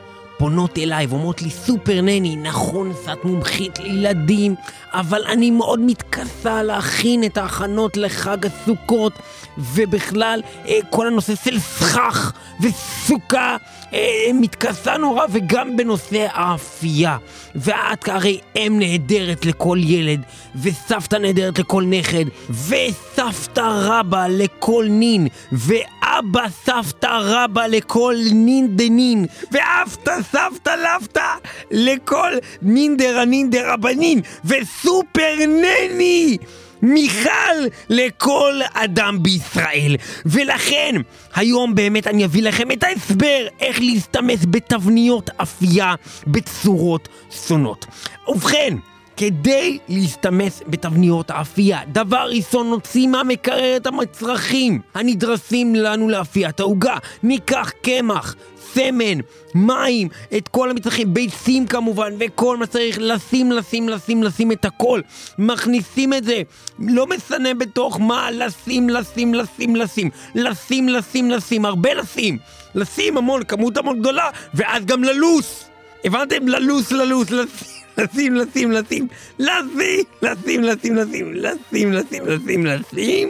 פונות 0.41 0.77
אליי 0.77 1.05
ואומרות 1.05 1.41
לי, 1.41 1.49
סופר 1.49 2.01
נני, 2.01 2.35
נכון, 2.35 2.91
את 3.13 3.25
מומחית 3.25 3.79
לילדים, 3.79 4.55
אבל 4.93 5.23
אני 5.27 5.51
מאוד 5.51 5.79
מתכסה 5.79 6.63
להכין 6.63 7.23
את 7.23 7.37
ההכנות 7.37 7.97
לחג 7.97 8.37
הסוכות, 8.45 9.13
ובכלל, 9.57 10.41
אה, 10.67 10.79
כל 10.89 11.07
הנושא 11.07 11.35
של 11.35 11.59
סכך 11.59 12.31
וסוכה, 12.61 13.57
אה, 13.93 13.99
מתכסה 14.33 14.97
נורא, 14.97 15.25
וגם 15.31 15.77
בנושא 15.77 16.27
האפייה. 16.31 17.17
ואת 17.55 18.09
הרי 18.09 18.39
אם 18.55 18.75
נהדרת 18.79 19.45
לכל 19.45 19.77
ילד, 19.81 20.21
וסבתא 20.55 21.15
נהדרת 21.15 21.59
לכל 21.59 21.83
נכד, 21.83 22.25
וסבתא 22.49 23.61
רבא 23.65 24.27
לכל 24.29 24.85
נין, 24.89 25.27
ואבא 25.51 26.45
סבתא 26.65 27.19
רבא 27.21 27.67
לכל 27.67 28.15
נין 28.31 28.75
דנין, 28.75 29.25
ואבתא 29.51 30.11
סבתא 30.31 30.69
לבתא 30.69 31.33
לכל 31.71 32.31
נינדר 32.61 33.19
הנינדר 33.19 33.69
הבנין, 33.69 34.21
וסופר 34.45 35.35
נני! 35.47 36.37
מיכל 36.81 37.55
לכל 37.89 38.59
אדם 38.73 39.23
בישראל. 39.23 39.95
ולכן, 40.25 40.95
היום 41.35 41.75
באמת 41.75 42.07
אני 42.07 42.25
אביא 42.25 42.43
לכם 42.43 42.71
את 42.71 42.83
ההסבר 42.83 43.47
איך 43.59 43.79
להסתמס 43.79 44.39
בתבניות 44.49 45.29
אפייה 45.41 45.95
בצורות 46.27 47.07
שונות. 47.47 47.85
ובכן, 48.27 48.77
כדי 49.17 49.77
להסתמס 49.89 50.61
בתבניות 50.67 51.31
האפייה, 51.31 51.79
דבר 51.87 52.27
ראשון 52.29 52.69
נוציא 52.69 53.07
מהמקרר 53.07 53.77
את 53.77 53.87
המצרכים 53.87 54.81
הנדרסים 54.95 55.75
לנו 55.75 56.09
לאפיית 56.09 56.59
העוגה. 56.59 56.95
ניקח 57.23 57.71
קמח, 57.81 58.35
סמן, 58.73 59.19
מים, 59.55 60.07
את 60.37 60.47
כל 60.47 60.69
המצרכים, 60.69 61.13
ביצים 61.13 61.67
כמובן, 61.67 62.13
וכל 62.19 62.57
מה 62.57 62.67
צריך 62.67 62.97
לשים, 63.01 63.51
לשים, 63.51 63.89
לשים, 63.89 64.23
לשים 64.23 64.51
את 64.51 64.65
הכל. 64.65 65.01
מכניסים 65.37 66.13
את 66.13 66.23
זה, 66.23 66.41
לא 66.79 67.07
מסנן 67.07 67.57
בתוך 67.57 67.99
מה, 67.99 68.31
לשים, 68.31 68.89
לשים, 68.89 69.33
לשים, 69.33 69.75
לשים, 69.75 70.09
לשים, 70.35 70.89
לשים, 70.89 71.31
לשים, 71.31 71.65
הרבה 71.65 71.93
לשים. 71.93 72.37
לשים 72.75 73.17
המון, 73.17 73.43
כמות 73.43 73.77
המון 73.77 73.99
גדולה, 73.99 74.29
ואז 74.53 74.85
גם 74.85 75.03
ללוס. 75.03 75.65
הבנתם? 76.03 76.47
ללוס, 76.47 76.91
ללוס, 76.91 77.27
לשים, 77.31 78.35
לשים, 78.35 78.35
לשים, 78.35 78.71
לשים, 78.71 79.07
לשים, 79.39 79.87
לשים, 80.21 80.63
לשים, 80.63 80.95
לשים, 80.95 81.33
לשים, 81.33 81.93
לשים, 81.93 82.25
לשים, 82.25 82.65
לשים, 82.65 83.29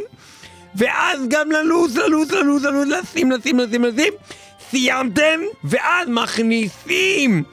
ואז 0.75 1.19
גם 1.27 1.51
ללוס, 1.51 1.95
ללוס, 1.95 2.31
ללוס, 2.31 2.63
ללוס, 2.63 2.87
לשים, 2.87 3.31
לשים, 3.31 3.59
לשים, 3.59 3.83
לשים. 3.83 4.13
סיימתם? 4.71 5.39
ואז 5.63 6.09
מכניסים 6.09 7.43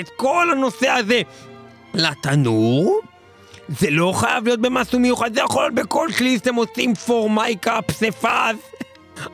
את 0.00 0.08
כל 0.16 0.48
הנושא 0.52 0.88
הזה 0.88 1.22
לתנור. 1.94 3.00
זה 3.68 3.90
לא 3.90 4.12
חייב 4.16 4.44
להיות 4.44 4.60
במסלול 4.60 5.02
מיוחד, 5.02 5.34
זה 5.34 5.40
יכול 5.40 5.62
להיות 5.62 5.74
בכל 5.74 6.08
כלי 6.18 6.38
שאתם 6.38 6.54
עושים 6.54 6.94
פורמייקה, 6.94 7.82
פסיפס, 7.82 8.56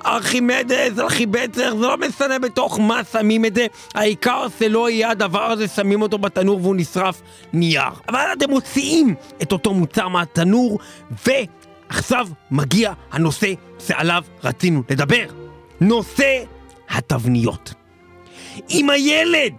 ארכימדס, 0.07 0.99
ארכיבצר, 0.99 1.77
זה 1.77 1.87
לא 1.87 1.97
משנה 1.97 2.39
בתוך 2.39 2.81
מה 2.81 3.01
שמים 3.13 3.45
את 3.45 3.55
זה, 3.55 3.67
העיקר 3.95 4.47
זה 4.59 4.69
לא 4.69 4.91
יהיה 4.91 5.11
הדבר 5.11 5.43
הזה, 5.43 5.69
שמים 5.69 6.03
אותו 6.03 6.19
בתנור 6.19 6.61
והוא 6.63 6.77
נשרף 6.77 7.23
נייר. 7.53 7.91
אבל 8.09 8.21
אתם 8.39 8.51
מוציאים 8.51 9.15
את 9.43 9.53
אותו 9.53 9.75
מוצר 9.75 10.09
מהתנור, 10.09 10.79
ועכשיו 11.27 12.29
מגיע 12.51 12.93
הנושא 13.13 13.53
שעליו 13.87 14.25
רצינו 14.45 14.83
לדבר. 14.91 15.27
נושא 15.81 16.43
התבניות. 16.91 17.75
אם 18.71 18.91
הילד 18.91 19.55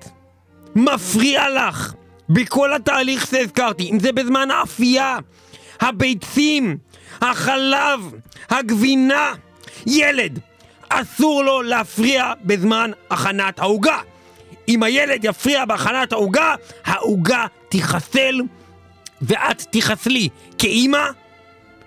מפריע 0.76 1.50
לך 1.50 1.94
בכל 2.30 2.74
התהליך 2.74 3.28
שהזכרתי, 3.28 3.90
אם 3.92 4.00
זה 4.00 4.12
בזמן 4.12 4.52
האפייה, 4.52 5.18
הביצים, 5.82 6.78
החלב, 7.22 8.00
הגבינה, 8.50 9.34
ילד, 9.88 10.40
אסור 10.90 11.44
לו 11.44 11.62
להפריע 11.62 12.34
בזמן 12.44 12.92
הכנת 13.10 13.60
העוגה. 13.60 14.00
אם 14.68 14.84
הילד 14.84 15.26
יפריע 15.26 15.66
בהכנת 15.66 16.12
העוגה, 16.12 16.56
העוגה 16.86 17.46
תיחסל 17.70 18.42
ואת 19.22 19.62
תיחסלי 19.62 20.30
כאימא, 20.58 21.06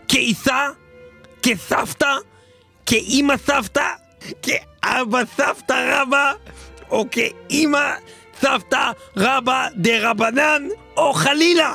כאיסה, 0.09 0.69
כסבתא, 1.43 2.15
כאימא 2.87 3.37
סבתא, 3.37 3.87
כאבא 4.85 5.22
סבתא 5.37 6.01
רבא, 6.03 6.32
או 6.91 7.05
כאימא 7.11 7.95
סבתא 8.41 8.91
רבא 9.16 9.68
דה 9.76 10.11
רבנן, 10.11 10.62
או 10.97 11.12
חלילה, 11.12 11.74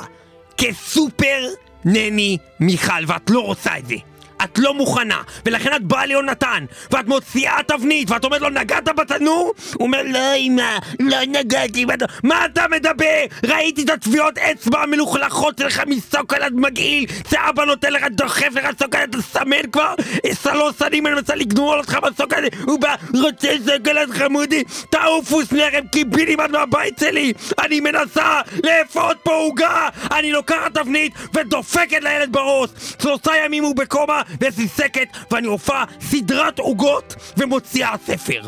כסופר 0.56 1.48
נני 1.84 2.38
מיכל, 2.60 3.04
ואת 3.06 3.30
לא 3.30 3.40
רוצה 3.40 3.78
את 3.78 3.86
זה. 3.86 3.96
את 4.44 4.58
לא 4.58 4.74
מוכנה, 4.74 5.22
ולכן 5.46 5.76
את 5.76 5.82
באה 5.82 6.06
ליונתן, 6.06 6.64
ואת 6.90 7.06
מוציאה 7.06 7.56
תבנית, 7.66 8.10
ואת 8.10 8.24
אומרת 8.24 8.40
לו, 8.40 8.48
נגעת 8.48 8.88
בתנור? 8.88 9.52
הוא 9.74 9.86
אומר, 9.86 10.02
לא 10.02 10.34
אמא, 10.36 10.78
לא 11.00 11.16
נגעתי 11.26 11.86
בתנור. 11.86 12.08
מה 12.22 12.44
אתה 12.44 12.64
מדבר? 12.70 13.24
ראיתי 13.46 13.82
את 13.82 13.90
הטביעות 13.90 14.38
אצבע 14.38 14.82
המלוכלכות 14.82 15.58
שלך 15.58 15.82
מסוקולד 15.86 16.52
מגעיל, 16.54 17.06
שאבא 17.30 17.64
נותן 17.64 17.92
לך, 17.92 18.04
דוחף 18.10 18.48
לך 18.54 18.66
סוקולד, 18.78 19.08
אתה 19.14 19.22
סמן 19.22 19.70
כבר? 19.72 19.94
שלוש 20.42 20.74
שנים 20.78 21.06
אני 21.06 21.14
מנסה 21.14 21.34
לגנוב 21.34 21.74
אותך 21.74 21.98
בסוקולד, 22.02 22.54
הוא 22.66 22.80
בא, 22.80 22.94
רוצה 23.22 23.48
סוקולד 23.66 24.10
חמודי, 24.10 24.64
תעופו 24.90 25.44
שניכם 25.44 25.86
קיבינים 25.92 26.40
עד 26.40 26.50
מהבית 26.50 26.98
שלי! 27.00 27.32
אני 27.58 27.80
מנסה 27.80 28.40
לאפות 28.64 29.16
פה 29.22 29.34
עוגה! 29.34 29.88
אני 30.10 30.32
לוקחת 30.32 30.74
תבנית 30.74 31.12
ודופקת 31.34 32.02
לילד 32.02 32.32
בראש! 32.32 32.70
שלושה 33.02 33.32
ימים 33.44 33.64
הוא 33.64 33.76
בקומה 33.76 34.22
וסיסקת, 34.40 35.08
ואני 35.30 35.46
עופה 35.46 35.82
סדרת 36.00 36.58
עוגות 36.58 37.14
ומוציאה 37.36 37.94
ספר. 38.06 38.42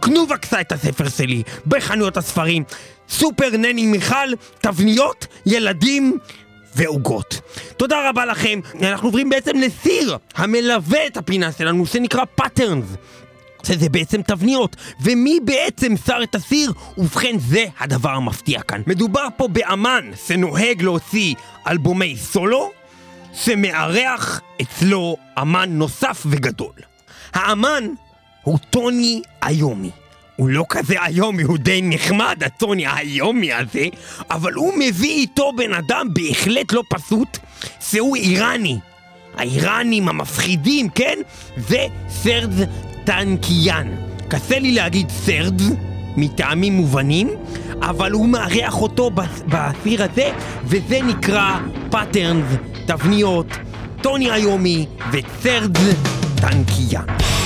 קנו 0.00 0.26
בבקשה 0.26 0.60
את 0.60 0.72
הספר 0.72 1.08
שלי 1.08 1.42
בחנויות 1.66 2.16
הספרים. 2.16 2.64
סופר 3.08 3.50
נני 3.50 3.86
מיכל, 3.86 4.28
תבניות, 4.60 5.26
ילדים 5.46 6.18
ועוגות. 6.74 7.40
תודה 7.76 8.08
רבה 8.08 8.24
לכם. 8.24 8.60
אנחנו 8.82 9.08
עוברים 9.08 9.30
בעצם 9.30 9.58
לסיר 9.58 10.16
המלווה 10.34 11.06
את 11.06 11.16
הפינה 11.16 11.52
שלנו, 11.52 11.86
שנקרא 11.86 12.24
Patterns. 12.34 12.86
שזה 13.66 13.88
בעצם 13.88 14.22
תבניות. 14.22 14.76
ומי 15.00 15.40
בעצם 15.44 15.94
שר 16.06 16.18
את 16.22 16.34
הסיר? 16.34 16.72
ובכן, 16.98 17.36
זה 17.38 17.64
הדבר 17.78 18.10
המפתיע 18.10 18.62
כאן. 18.62 18.82
מדובר 18.86 19.26
פה 19.36 19.48
באמן 19.48 20.10
שנוהג 20.26 20.82
להוציא 20.82 21.34
אלבומי 21.68 22.16
סולו, 22.16 22.70
שמארח 23.34 24.40
אצלו 24.62 25.16
אמן 25.42 25.70
נוסף 25.72 26.22
וגדול. 26.26 26.72
האמן 27.34 27.84
הוא 28.42 28.58
טוני 28.70 29.22
איומי. 29.48 29.90
הוא 30.36 30.48
לא 30.48 30.64
כזה 30.68 30.94
איומי, 31.06 31.42
הוא 31.42 31.58
די 31.58 31.80
נחמד, 31.82 32.42
הטוני 32.46 32.86
האיומי 32.86 33.52
הזה, 33.52 33.86
אבל 34.30 34.52
הוא 34.52 34.74
מביא 34.78 35.10
איתו 35.10 35.52
בן 35.56 35.74
אדם 35.74 36.06
בהחלט 36.12 36.72
לא 36.72 36.82
פשוט, 36.88 37.38
שהוא 37.80 38.16
איראני. 38.16 38.78
האיראנים 39.34 40.08
המפחידים, 40.08 40.88
כן? 40.88 41.18
זה 41.56 41.86
סרדס 42.08 42.66
טנקיאן. 43.04 43.88
קשה 44.28 44.58
לי 44.58 44.72
להגיד 44.72 45.10
סרדס, 45.10 45.64
מטעמים 46.16 46.72
מובנים, 46.72 47.30
אבל 47.80 48.12
הוא 48.12 48.28
מארח 48.28 48.82
אותו 48.82 49.10
בסיר 49.46 50.02
הזה, 50.02 50.30
וזה 50.64 50.98
נקרא 51.02 51.58
Patterns, 51.90 52.46
תבניות, 52.86 53.46
טוני 54.02 54.32
איומי 54.32 54.86
וסרדס 55.12 55.96
טנקיאן. 56.40 57.41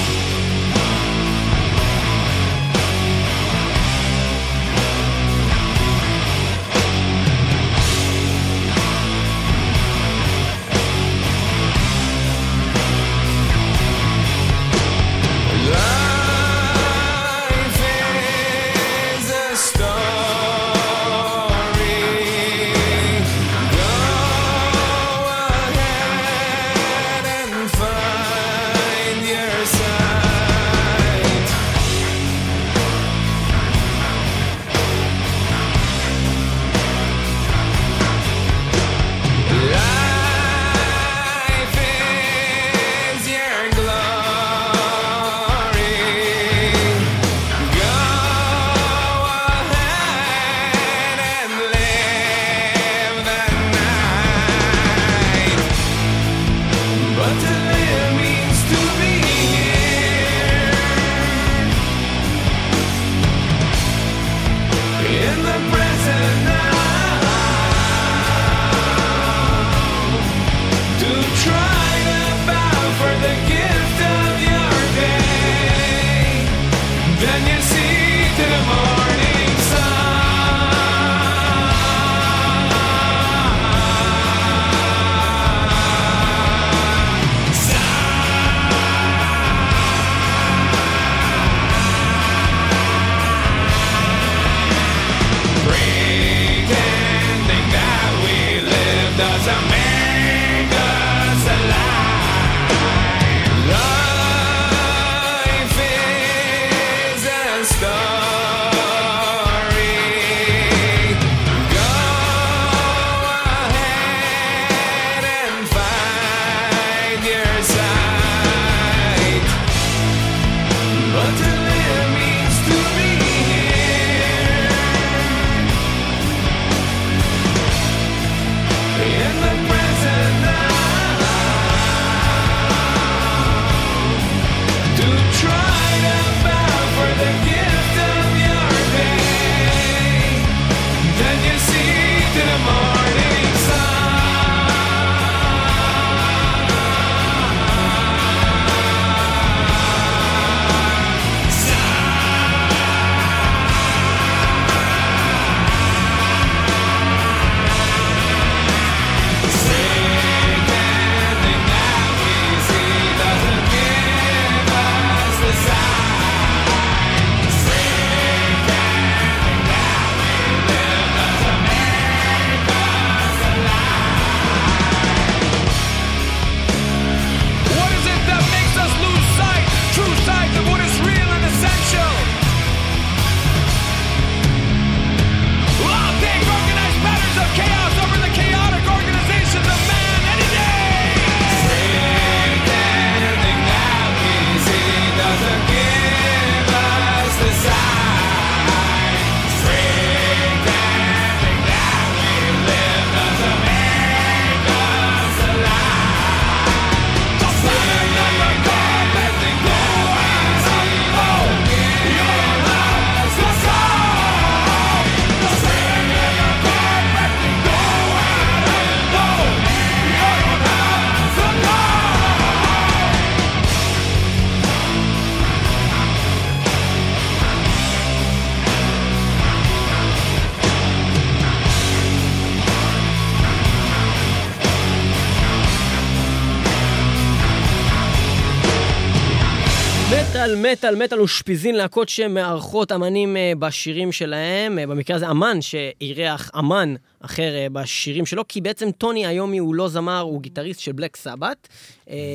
מטאל, 240.73 240.95
מטאל, 240.95 241.05
מטאל 241.05 241.21
ושפיזין 241.21 241.75
להקות 241.75 242.09
שמארחות 242.09 242.93
אמנים 242.93 243.37
אה, 243.37 243.53
בשירים 243.59 244.13
שלהם. 244.13 244.79
אה, 244.79 244.87
במקרה 244.87 245.17
הזה 245.17 245.31
אמן 245.31 245.59
שאירח 245.61 246.51
אמן 246.59 246.95
אחר 247.21 247.55
אה, 247.55 247.67
בשירים 247.73 248.27
שלו, 248.27 248.49
כי 248.49 248.61
בעצם 248.61 248.91
טוני 248.91 249.27
איומי 249.27 249.59
הוא 249.59 249.75
לא 249.75 249.89
זמר, 249.89 250.21
הוא 250.21 250.43
גיטריסט 250.43 250.81
של 250.81 250.93
Black 250.93 251.17
Sabbath. 251.17 251.69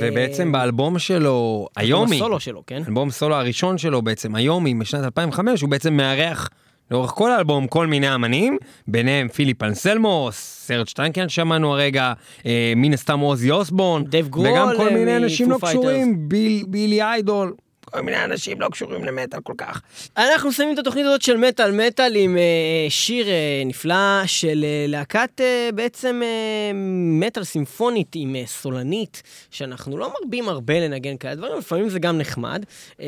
ובעצם 0.02 0.52
באלבום 0.52 1.00
שלו, 1.00 1.68
איומי, 1.76 2.16
הסולו 2.16 2.40
שלו, 2.40 2.64
כן? 2.68 2.84
אלבום 2.88 3.12
סולו 3.12 3.36
הראשון 3.36 3.78
שלו 3.78 4.02
בעצם, 4.02 4.36
איומי, 4.36 4.74
משנת 4.74 5.04
2005, 5.04 5.62
הוא 5.62 5.70
בעצם 5.70 5.94
מארח 5.94 6.50
לאורך 6.92 7.12
כל 7.12 7.32
האלבום 7.32 7.68
כל 7.68 7.88
מיני 7.88 8.16
אמנים, 8.16 8.58
ביניהם 8.88 9.28
פיליפ 9.28 9.64
אנסלמו, 9.64 10.30
סרז' 10.32 10.88
טנקיאן 10.88 11.30
שמענו 11.30 11.74
הרגע, 11.74 12.14
אה, 12.46 12.74
מן 12.76 12.94
הסתם 12.94 13.20
עוזי 13.20 13.52
אוסבורן, 13.52 14.04
דייב 14.04 14.28
גרול, 14.28 14.48
וגם 14.48 14.70
כל 14.78 14.90
מיני 14.90 15.18
אנשים 15.18 15.52
לא 15.52 15.58
קשורים, 15.62 16.30
ביל, 16.30 16.64
בילי 16.68 17.02
איידול, 17.02 17.54
כל 17.92 18.02
מיני 18.02 18.24
אנשים 18.24 18.62
לא 18.62 18.68
קשורים 18.72 19.04
למטאל 19.06 19.40
כל 19.44 19.54
כך. 19.58 19.82
אנחנו 20.18 20.50
מסיימים 20.50 20.74
את 20.74 20.80
התוכנית 20.80 21.06
הזאת 21.06 21.22
של 21.22 21.38
מטאל 21.38 21.72
מטאל 21.88 22.16
עם 22.16 22.38
אה, 22.38 22.42
שיר 22.90 23.28
אה, 23.28 23.64
נפלא 23.66 23.96
של 24.26 24.64
אה, 24.68 24.86
להקת 24.88 25.42
אה, 25.42 25.70
בעצם 25.76 26.22
אה, 26.24 26.72
מטאל 27.20 27.44
סימפונית 27.44 28.08
עם 28.16 28.36
אה, 28.36 28.44
סולנית, 28.46 29.24
שאנחנו 29.52 29.98
לא 29.98 30.14
מרבים 30.24 30.50
הרבה 30.50 30.80
לנגן 30.80 31.18
כאלה 31.18 31.36
דברים, 31.36 31.58
לפעמים 31.58 31.90
זה 31.90 32.00
גם 32.00 32.18
נחמד. 32.18 32.66
אה, 33.02 33.08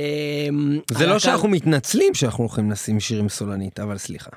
זה 0.92 1.06
לא 1.06 1.12
הלהקה- 1.12 1.20
שאנחנו 1.20 1.48
מתנצלים 1.50 2.14
שאנחנו 2.14 2.44
הולכים 2.44 2.72
לשים 2.72 3.00
שירים 3.00 3.30
סולנית, 3.30 3.80
אבל 3.80 3.98
סליחה. 3.98 4.32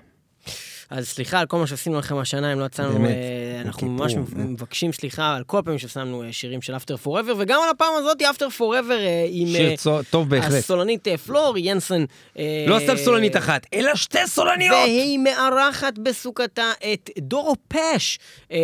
אז 0.90 1.08
סליחה 1.08 1.40
על 1.40 1.46
כל 1.46 1.56
מה 1.58 1.66
שעשינו 1.66 1.98
לכם 1.98 2.16
השנה, 2.18 2.52
אם 2.52 2.60
לא 2.60 2.64
יצא 2.64 2.82
לנו, 2.82 2.92
באמת, 2.92 3.08
אה, 3.10 3.60
אנחנו 3.64 3.88
ממש 3.88 4.12
כיפור, 4.14 4.26
באמת. 4.36 4.48
מבקשים 4.48 4.92
סליחה 4.92 5.34
על 5.36 5.44
כל 5.44 5.60
פעמים 5.64 5.78
ששמנו 5.78 6.22
אה, 6.22 6.32
שירים 6.32 6.62
של 6.62 6.76
אפטר 6.76 6.96
פוראבר, 6.96 7.34
וגם 7.38 7.60
על 7.64 7.70
הפעם 7.70 7.92
הזאת 7.98 8.22
אפטר 8.22 8.50
פוראבר 8.50 8.98
עם 9.28 9.48
שיר 9.48 9.70
אה, 9.70 9.76
צו- 9.76 10.02
טוב 10.10 10.30
בהחלט. 10.30 10.52
הסולנית 10.52 11.08
אה, 11.08 11.16
פלור 11.16 11.58
ינסן. 11.58 12.04
אה, 12.38 12.64
לא 12.68 12.78
סתם 12.78 12.96
סולנית 12.96 13.36
אחת, 13.36 13.66
אלא 13.74 13.94
שתי 13.94 14.18
סולניות! 14.26 14.76
והיא 14.84 15.18
מארחת 15.18 15.98
בסוכתה 15.98 16.72
את 16.92 17.10
דורו 17.18 17.54
פש, 17.68 18.18
אה, 18.52 18.58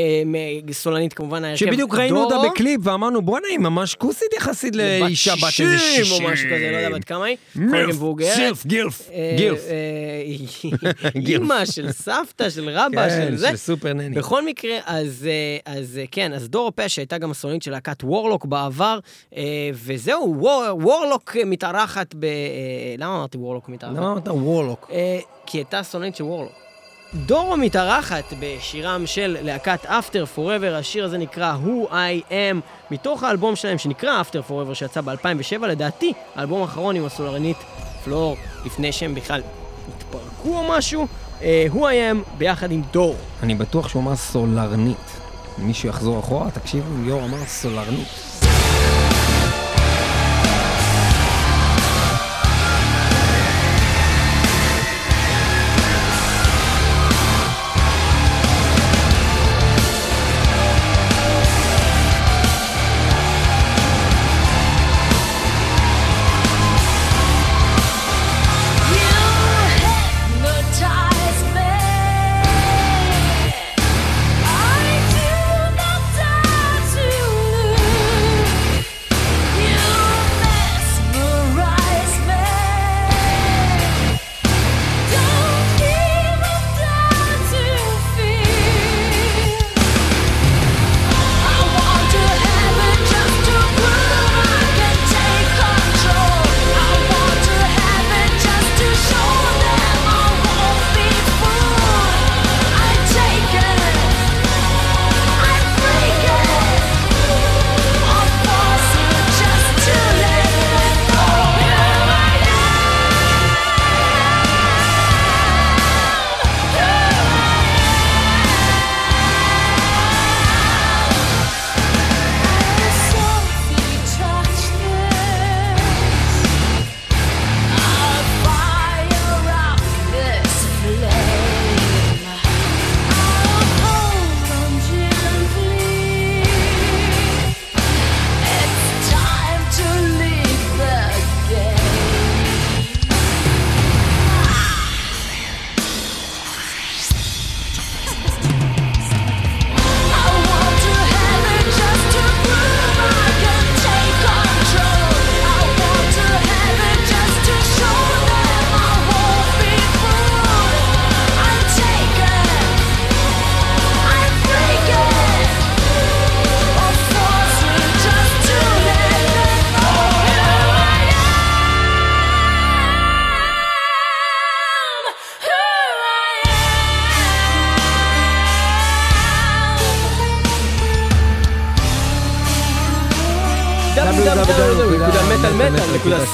סולנית 0.73 1.13
כמובן 1.13 1.45
ההרכב 1.45 1.59
שבדיוק 1.67 1.95
ראינו 1.95 2.25
אותה. 2.25 2.37
בקליפ 2.49 2.81
ואמרנו 2.85 3.23
בואנה 3.23 3.47
היא 3.51 3.59
ממש 3.59 3.95
כוסית 3.95 4.33
יחסית 4.37 4.77
לאישה 4.77 5.35
בת 5.37 5.61
איזה 5.61 5.79
60 5.79 6.25
או 6.25 6.31
משהו 6.31 6.47
כזה, 6.55 6.69
לא 6.73 6.77
יודע 6.77 6.97
בת 6.97 7.05
כמה 7.05 7.25
היא. 7.25 7.37
גילף, 8.37 8.67
גילף, 8.67 9.11
אה, 9.13 9.35
גילף. 9.39 9.61
אה. 9.71 11.11
אימא 11.27 11.65
של 11.65 11.93
סבתא, 12.17 12.51
של 12.51 12.69
רבא, 12.71 13.09
כן, 13.09 13.27
של 13.29 13.37
זה. 13.37 13.49
של 13.49 13.57
סופר 13.57 13.93
נני. 13.93 14.15
בכל 14.17 14.45
מקרה, 14.47 14.77
אז, 14.87 15.29
אה, 15.67 15.73
אז 15.75 15.99
אה, 15.99 16.05
כן, 16.11 16.33
אז 16.33 16.49
דורו 16.49 16.71
פש 16.77 16.97
הייתה 16.99 17.19
גם 17.19 17.31
הסולנית 17.31 17.63
של 17.63 17.71
להקת 17.71 18.05
וורלוק 18.05 18.45
בעבר, 18.45 18.99
אה, 19.37 19.43
וזהו, 19.75 20.35
וור- 20.39 20.77
וורלוק 20.87 21.37
מתארחת 21.47 22.15
ב... 22.19 22.27
למה 22.99 23.17
אמרתי 23.17 23.39
וורלוק 23.39 23.69
מתארחת? 23.69 23.97
למה 23.97 24.13
אמרת 24.13 24.29
וורלוק? 24.29 24.91
כי 25.47 25.59
הייתה 25.59 25.83
סולנית 25.83 26.17
של 26.17 26.25
וורלוק. 26.25 26.53
דורו 27.15 27.57
מתארחת 27.57 28.25
בשירם 28.41 29.07
של 29.07 29.37
להקת 29.43 29.85
After 29.85 30.37
Forever, 30.39 30.73
השיר 30.75 31.05
הזה 31.05 31.19
נקרא 31.19 31.57
Who 31.65 31.91
I 31.93 32.31
Am, 32.31 32.57
מתוך 32.91 33.23
האלבום 33.23 33.57
שלהם 33.57 33.79
שנקרא 33.79 34.23
After 34.23 34.51
Forever 34.51 34.75
שיצא 34.75 35.01
ב-2007, 35.01 35.67
לדעתי, 35.67 36.13
האלבום 36.35 36.63
האחרון 36.63 36.97
עם 36.97 37.05
הסולנית 37.05 37.57
פלור, 38.05 38.37
לפני 38.67 38.93
שהם 38.93 39.15
בכלל 39.15 39.41
התפרקו 39.97 40.59
או 40.59 40.65
משהו, 40.69 41.07
אה, 41.43 41.67
Who 41.73 41.77
I 41.77 42.15
Am 42.15 42.39
ביחד 42.39 42.71
עם 42.73 42.83
דורו. 42.93 43.15
אני 43.43 43.55
בטוח 43.55 43.89
שהוא 43.89 44.03
אמר 44.03 44.17
סולרנית. 44.17 44.97
מישהו 45.59 45.89
יחזור 45.89 46.19
אחורה, 46.19 46.51
תקשיבו, 46.51 47.05
ליאור 47.05 47.25
אמר 47.25 47.45
סולרנית. 47.47 48.32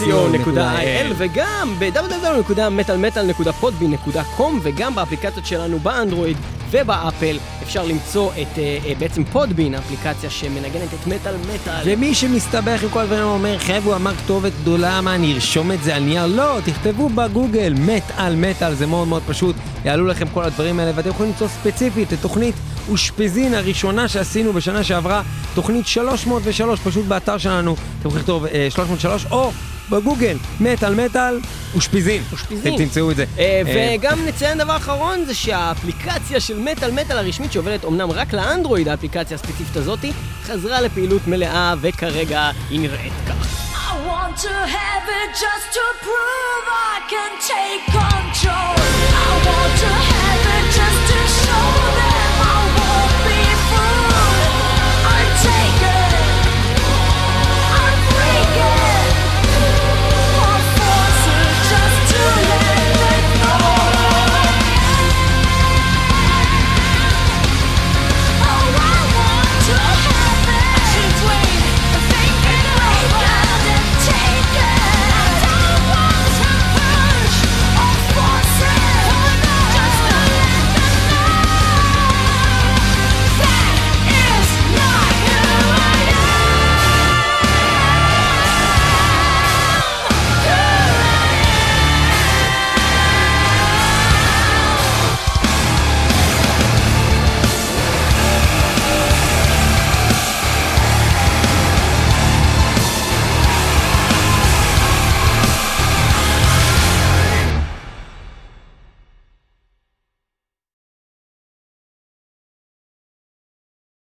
www.מטאלמטאל.co.il 0.09 1.15
וגם 1.17 1.75
ב-www.מטאלמטאל.podbean.com 1.79 4.53
וגם 4.63 4.95
באפליקציות 4.95 5.47
שלנו 5.47 5.79
באנדרואיד 5.79 6.37
ובאפל 6.71 7.39
אפשר 7.63 7.85
למצוא 7.85 8.31
את 8.31 8.59
אה, 8.59 8.79
אה, 8.87 8.93
בעצם 8.99 9.25
פודבין, 9.25 9.75
האפליקציה 9.75 10.31
שמנגנת 10.31 10.95
את 10.95 11.07
מטאל 11.07 11.35
מטאל. 11.55 11.83
ומי 11.85 12.15
שמסתבך 12.15 12.83
עם 12.83 12.89
כל 12.89 13.01
הדברים 13.01 13.23
אומר, 13.23 13.59
חבר'ה, 13.59 13.81
הוא 13.85 13.95
אמר 13.95 14.15
כתובת 14.15 14.53
גדולה, 14.63 15.01
מה, 15.01 15.15
אני 15.15 15.35
ארשום 15.35 15.73
את 15.73 15.83
זה 15.83 15.97
על 15.97 16.03
נייר? 16.03 16.27
לא, 16.27 16.59
תכתבו 16.65 17.09
בגוגל, 17.09 17.75
מת 17.79 18.03
על 18.17 18.37
מטאל, 18.37 18.75
זה 18.75 18.87
מאוד 18.87 19.09
מאוד 19.09 19.23
פשוט, 19.27 19.57
יעלו 19.85 20.07
לכם 20.07 20.27
כל 20.35 20.45
הדברים 20.45 20.81
האלה, 20.81 20.93
ואתם 20.95 21.09
יכולים 21.09 21.33
למצוא 21.33 21.49
ספציפית 21.49 22.13
את 22.13 22.19
תוכנית 22.21 22.55
אושפיזין 22.89 23.55
הראשונה 23.55 24.09
שעשינו 24.09 24.53
בשנה 24.53 24.85
שעברה, 24.85 25.23
תוכנית 25.55 25.87
303, 25.87 26.81
פשוט 26.81 27.07
באתר 27.07 27.39
שלנו, 27.39 27.73
אתם 27.73 28.09
יכולים 28.09 28.19
לכתוב 28.19 28.47
אה, 28.47 28.67
303, 28.71 29.27
או 29.31 29.51
בגוגל, 29.91 30.37
מטאל 30.61 30.95
מטאל, 30.95 31.41
אושפיזין. 31.75 32.23
אושפיזין. 32.33 32.75
אתם 32.75 32.85
תמצאו 32.85 33.11
את 33.11 33.17
זה. 33.17 33.25
אה, 33.39 33.63
אה, 33.67 33.97
וגם 33.99 34.19
נציין 34.27 34.59
דבר 34.59 34.77
אחרון, 34.77 35.25
זה 35.25 35.35
שהאפליקציה 35.35 36.41
של 36.41 36.59
מטאל 36.59 36.91
מטאל 36.91 37.19
הרשמית 37.19 37.53
שעובדת 37.53 37.85
אמנם 37.85 38.11
רק 38.11 38.33
לאנדרואיד, 38.33 38.89
האפליקציה 38.89 39.35
הספציפית 39.35 39.77
הזאתי, 39.77 40.13
חזרה 40.43 40.81
לפעילות 40.81 41.27
מלאה 41.27 41.75
וכרגע 41.81 42.51
היא 42.71 42.81
נראית 42.81 43.13
כך. 43.29 43.59
I 43.91 44.07
want 44.07 44.29
want 44.29 44.37
to 44.37 44.49
have 44.51 45.09
it 45.23 45.31
just 45.35 45.69
to 45.73 45.85
prove 46.07 46.67
I 46.69 46.97
can 47.13 47.33
take 47.53 47.85
control. 47.87 48.75
I 49.27 49.33
want 49.47 49.75
to 49.85 49.93
have 50.13 50.45
it 50.57 50.67
just 50.79 51.01
to 51.11 51.19
show 51.41 51.69
that 51.99 52.08